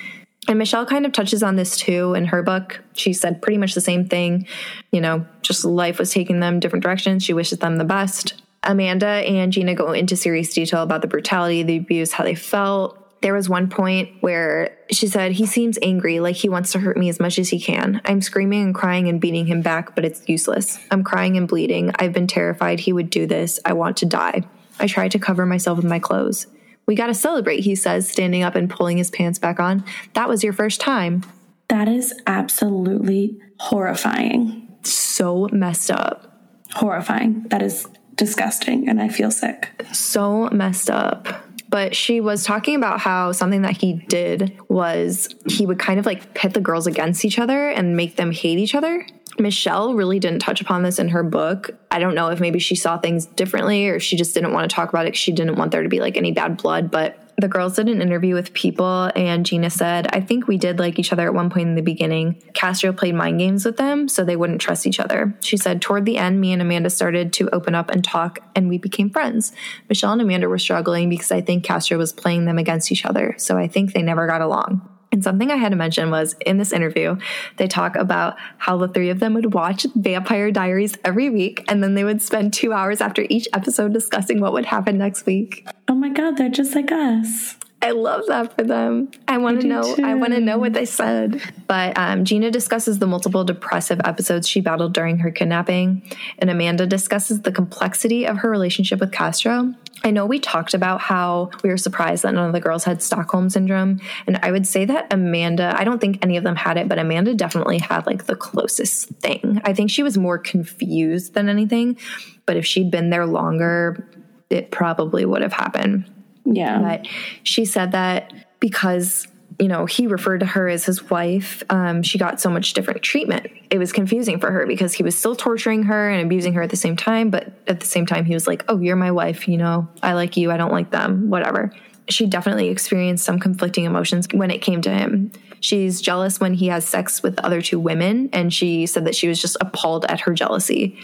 [0.48, 2.80] And Michelle kind of touches on this too in her book.
[2.94, 4.46] She said pretty much the same thing.
[4.92, 7.22] You know, just life was taking them different directions.
[7.22, 8.42] She wishes them the best.
[8.62, 13.07] Amanda and Gina go into serious detail about the brutality, the abuse, how they felt.
[13.20, 16.96] There was one point where she said, He seems angry, like he wants to hurt
[16.96, 18.00] me as much as he can.
[18.04, 20.78] I'm screaming and crying and beating him back, but it's useless.
[20.90, 21.92] I'm crying and bleeding.
[21.98, 23.58] I've been terrified he would do this.
[23.64, 24.42] I want to die.
[24.78, 26.46] I tried to cover myself with my clothes.
[26.86, 29.84] We got to celebrate, he says, standing up and pulling his pants back on.
[30.14, 31.22] That was your first time.
[31.68, 34.68] That is absolutely horrifying.
[34.84, 36.40] So messed up.
[36.72, 37.42] Horrifying.
[37.48, 38.88] That is disgusting.
[38.88, 39.68] And I feel sick.
[39.92, 41.47] so messed up.
[41.68, 46.06] But she was talking about how something that he did was he would kind of
[46.06, 49.06] like pit the girls against each other and make them hate each other.
[49.38, 51.70] Michelle really didn't touch upon this in her book.
[51.90, 54.74] I don't know if maybe she saw things differently or she just didn't want to
[54.74, 56.90] talk about it she didn't want there to be like any bad blood.
[56.90, 60.80] But the girls did an interview with People, and Gina said, I think we did
[60.80, 62.42] like each other at one point in the beginning.
[62.52, 65.36] Castro played mind games with them so they wouldn't trust each other.
[65.40, 68.68] She said, Toward the end, me and Amanda started to open up and talk, and
[68.68, 69.52] we became friends.
[69.88, 73.36] Michelle and Amanda were struggling because I think Castro was playing them against each other,
[73.38, 74.97] so I think they never got along.
[75.10, 77.16] And something I had to mention was in this interview,
[77.56, 81.82] they talk about how the three of them would watch Vampire Diaries every week, and
[81.82, 85.66] then they would spend two hours after each episode discussing what would happen next week.
[85.88, 87.56] Oh my God, they're just like us.
[87.80, 89.10] I love that for them.
[89.28, 89.96] I want to know.
[90.02, 91.40] I want to know what they said.
[91.68, 96.02] But um, Gina discusses the multiple depressive episodes she battled during her kidnapping,
[96.38, 99.74] and Amanda discusses the complexity of her relationship with Castro.
[100.02, 103.00] I know we talked about how we were surprised that none of the girls had
[103.00, 105.72] Stockholm syndrome, and I would say that Amanda.
[105.76, 109.08] I don't think any of them had it, but Amanda definitely had like the closest
[109.20, 109.60] thing.
[109.64, 111.96] I think she was more confused than anything,
[112.44, 114.08] but if she'd been there longer,
[114.50, 116.10] it probably would have happened.
[116.54, 116.80] Yeah.
[116.80, 117.06] But
[117.42, 119.26] she said that because
[119.58, 123.02] you know he referred to her as his wife, um, she got so much different
[123.02, 123.46] treatment.
[123.70, 126.70] It was confusing for her because he was still torturing her and abusing her at
[126.70, 129.48] the same time, but at the same time he was like, "Oh, you're my wife.
[129.48, 130.50] You know, I like you.
[130.50, 131.30] I don't like them.
[131.30, 131.72] Whatever."
[132.08, 135.30] She definitely experienced some conflicting emotions when it came to him.
[135.60, 139.14] She's jealous when he has sex with the other two women, and she said that
[139.14, 140.96] she was just appalled at her jealousy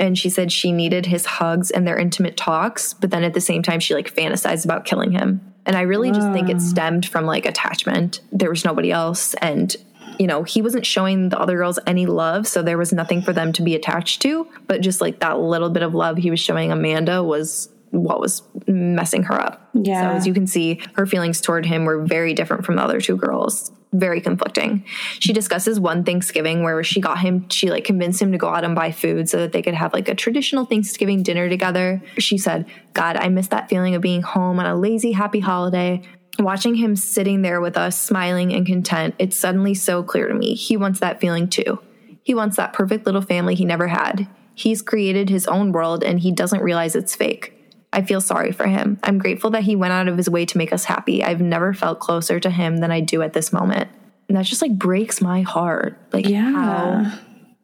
[0.00, 3.40] and she said she needed his hugs and their intimate talks but then at the
[3.40, 5.40] same time she like fantasized about killing him.
[5.66, 8.20] And i really just think it stemmed from like attachment.
[8.32, 9.34] There was nobody else.
[9.34, 9.76] And
[10.18, 13.32] you know he wasn't showing the other girls any love so there was nothing for
[13.32, 14.48] them to be attached to.
[14.66, 18.42] But just like that little bit of love he was showing amanda was what was
[18.66, 19.68] messing her up.
[19.74, 20.02] Yeah.
[20.02, 23.00] so as you can see her feelings toward him were very different from the other
[23.00, 24.84] two girls very conflicting.
[25.18, 28.64] She discusses one thanksgiving where she got him she like convinced him to go out
[28.64, 32.02] and buy food so that they could have like a traditional thanksgiving dinner together.
[32.18, 36.02] She said god i miss that feeling of being home on a lazy happy holiday
[36.38, 39.14] watching him sitting there with us smiling and content.
[39.18, 40.54] It's suddenly so clear to me.
[40.54, 41.80] He wants that feeling too.
[42.22, 44.28] He wants that perfect little family he never had.
[44.54, 47.59] He's created his own world and he doesn't realize it's fake
[47.92, 48.98] I feel sorry for him.
[49.02, 51.24] I'm grateful that he went out of his way to make us happy.
[51.24, 53.88] I've never felt closer to him than I do at this moment.
[54.28, 55.98] And that just like breaks my heart.
[56.12, 56.52] Like Yeah.
[56.52, 57.18] how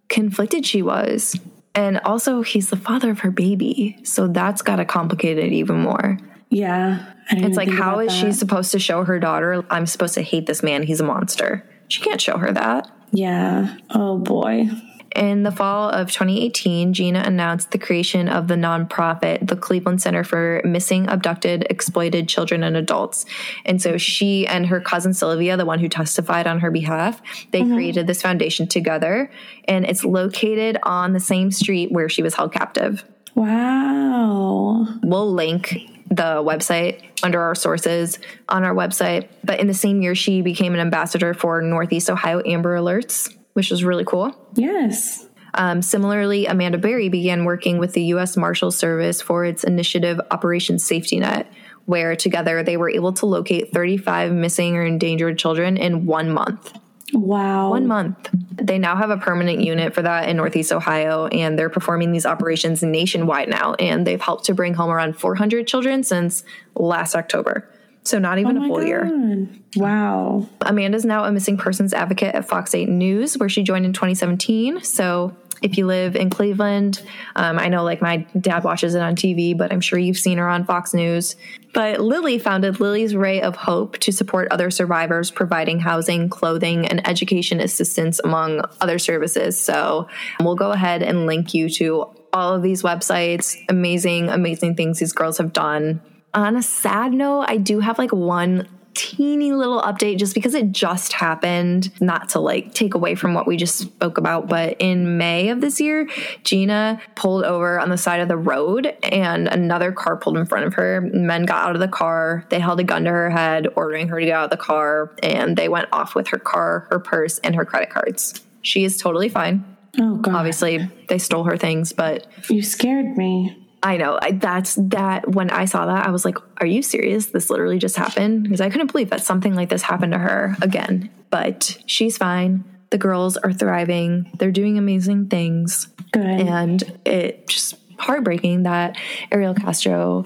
[0.08, 1.38] conflicted she was.
[1.74, 3.98] And also, he's the father of her baby.
[4.02, 6.18] So that's got to complicate it even more.
[6.48, 7.04] Yeah.
[7.30, 10.46] It's like, how is is she supposed to show her daughter, I'm supposed to hate
[10.46, 10.82] this man?
[10.84, 11.68] He's a monster.
[11.88, 12.90] She can't show her that.
[13.12, 13.76] Yeah.
[13.90, 14.68] Oh boy.
[15.14, 20.24] In the fall of 2018, Gina announced the creation of the nonprofit, the Cleveland Center
[20.24, 23.24] for Missing, Abducted, Exploited Children and Adults.
[23.64, 27.62] And so she and her cousin Sylvia, the one who testified on her behalf, they
[27.62, 27.74] mm-hmm.
[27.74, 29.30] created this foundation together.
[29.66, 33.04] And it's located on the same street where she was held captive.
[33.34, 34.86] Wow.
[35.02, 35.76] We'll link
[36.08, 39.28] the website under our sources on our website.
[39.44, 43.70] But in the same year, she became an ambassador for Northeast Ohio Amber Alerts, which
[43.70, 44.36] was really cool.
[44.54, 45.26] Yes.
[45.54, 48.36] Um, similarly, Amanda Berry began working with the U.S.
[48.36, 51.50] Marshal Service for its initiative Operation Safety Net,
[51.86, 56.78] where together they were able to locate 35 missing or endangered children in one month.
[57.14, 57.70] Wow.
[57.70, 58.28] One month.
[58.52, 62.26] They now have a permanent unit for that in Northeast Ohio, and they're performing these
[62.26, 63.72] operations nationwide now.
[63.78, 66.44] And they've helped to bring home around 400 children since
[66.74, 67.70] last October.
[68.06, 69.04] So, not even Oh a full year.
[69.04, 69.60] God.
[69.76, 70.48] Wow.
[70.62, 74.82] Amanda's now a missing persons advocate at Fox 8 News, where she joined in 2017.
[74.82, 77.02] So if you live in Cleveland,
[77.34, 80.38] um, I know like my dad watches it on TV, but I'm sure you've seen
[80.38, 81.36] her on Fox News.
[81.72, 87.06] But Lily founded Lily's Ray of Hope to support other survivors, providing housing, clothing, and
[87.06, 89.58] education assistance, among other services.
[89.58, 90.08] So
[90.40, 93.56] we'll go ahead and link you to all of these websites.
[93.68, 96.00] Amazing, amazing things these girls have done.
[96.36, 100.70] On a sad note, I do have like one teeny little update just because it
[100.70, 105.16] just happened, not to like take away from what we just spoke about, but in
[105.16, 106.08] May of this year,
[106.44, 110.66] Gina pulled over on the side of the road and another car pulled in front
[110.66, 111.00] of her.
[111.00, 114.20] Men got out of the car, they held a gun to her head, ordering her
[114.20, 117.38] to get out of the car, and they went off with her car, her purse,
[117.38, 118.42] and her credit cards.
[118.60, 119.64] She is totally fine.
[119.98, 120.34] Oh, God.
[120.34, 123.65] Obviously, they stole her things, but You scared me.
[123.86, 125.30] I know I, that's that.
[125.30, 127.26] When I saw that, I was like, "Are you serious?
[127.26, 130.56] This literally just happened?" Because I couldn't believe that something like this happened to her
[130.60, 131.10] again.
[131.30, 132.64] But she's fine.
[132.90, 134.30] The girls are thriving.
[134.38, 136.24] They're doing amazing things, Good.
[136.24, 138.96] and it just heartbreaking that
[139.30, 140.24] Ariel Castro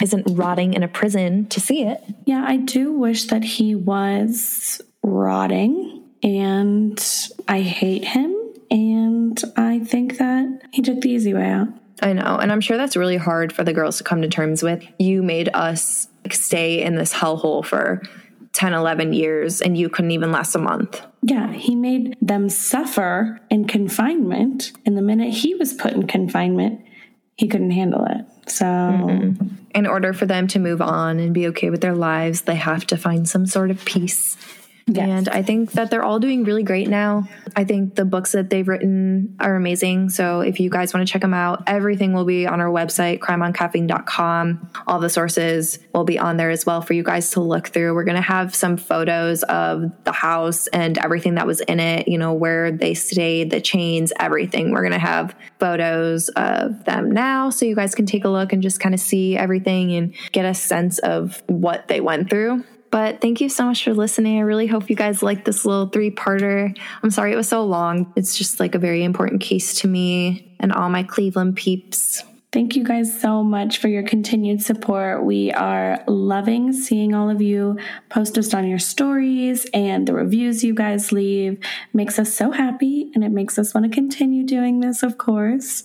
[0.00, 2.02] isn't rotting in a prison to see it.
[2.24, 7.04] Yeah, I do wish that he was rotting, and
[7.48, 8.36] I hate him.
[8.70, 11.68] And I think that he took the easy way out.
[12.02, 12.36] I know.
[12.40, 14.84] And I'm sure that's really hard for the girls to come to terms with.
[14.98, 18.02] You made us stay in this hellhole for
[18.52, 21.00] 10, 11 years, and you couldn't even last a month.
[21.22, 24.72] Yeah, he made them suffer in confinement.
[24.84, 26.84] And the minute he was put in confinement,
[27.36, 28.50] he couldn't handle it.
[28.50, 29.46] So, mm-hmm.
[29.74, 32.86] In order for them to move on and be okay with their lives, they have
[32.88, 34.36] to find some sort of peace.
[34.86, 35.08] Yes.
[35.08, 37.28] And I think that they're all doing really great now.
[37.54, 40.10] I think the books that they've written are amazing.
[40.10, 43.20] So if you guys want to check them out, everything will be on our website,
[43.20, 44.70] crimeoncaffeine.com.
[44.86, 47.94] All the sources will be on there as well for you guys to look through.
[47.94, 52.08] We're going to have some photos of the house and everything that was in it,
[52.08, 54.72] you know, where they stayed, the chains, everything.
[54.72, 58.52] We're going to have photos of them now so you guys can take a look
[58.52, 62.64] and just kind of see everything and get a sense of what they went through.
[62.92, 64.36] But thank you so much for listening.
[64.36, 66.78] I really hope you guys liked this little three parter.
[67.02, 68.12] I'm sorry it was so long.
[68.16, 72.22] It's just like a very important case to me and all my Cleveland peeps.
[72.52, 75.24] Thank you guys so much for your continued support.
[75.24, 77.78] We are loving seeing all of you
[78.10, 81.58] post us on your stories and the reviews you guys leave.
[81.94, 85.84] Makes us so happy and it makes us want to continue doing this, of course.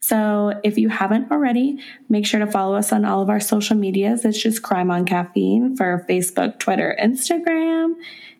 [0.00, 3.76] So if you haven't already, make sure to follow us on all of our social
[3.76, 4.24] medias.
[4.24, 7.92] It's just Crime on Caffeine for Facebook, Twitter, Instagram.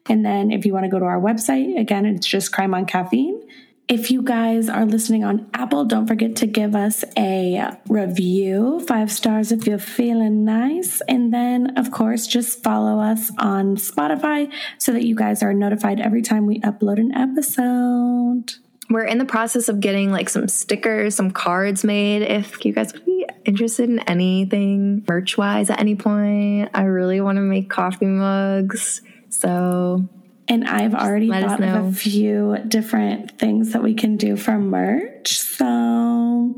[0.09, 2.87] And then if you want to go to our website, again, it's just Crime on
[2.87, 3.43] Caffeine.
[3.89, 9.13] If you guys are listening on Apple, don't forget to give us a review, five
[9.13, 11.01] stars if you're feeling nice.
[11.03, 16.01] And then, of course, just follow us on Spotify so that you guys are notified
[16.01, 18.55] every time we upload an episode.
[18.91, 22.23] We're in the process of getting like some stickers, some cards made.
[22.23, 27.21] If you guys would be interested in anything merch wise at any point, I really
[27.21, 29.01] want to make coffee mugs.
[29.29, 30.09] So
[30.49, 34.59] And I've already let thought of a few different things that we can do for
[34.59, 35.41] merch.
[35.41, 36.55] So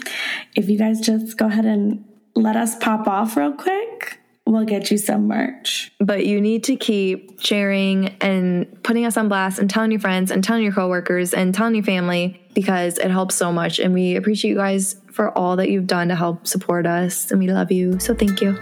[0.55, 4.91] if you guys just go ahead and let us pop off real quick, we'll get
[4.91, 5.93] you some merch.
[6.01, 10.31] but you need to keep sharing and putting us on blast and telling your friends
[10.31, 13.79] and telling your coworkers and telling your family because it helps so much.
[13.79, 17.31] And we appreciate you guys for all that you've done to help support us.
[17.31, 17.99] And we love you.
[18.01, 18.59] So thank you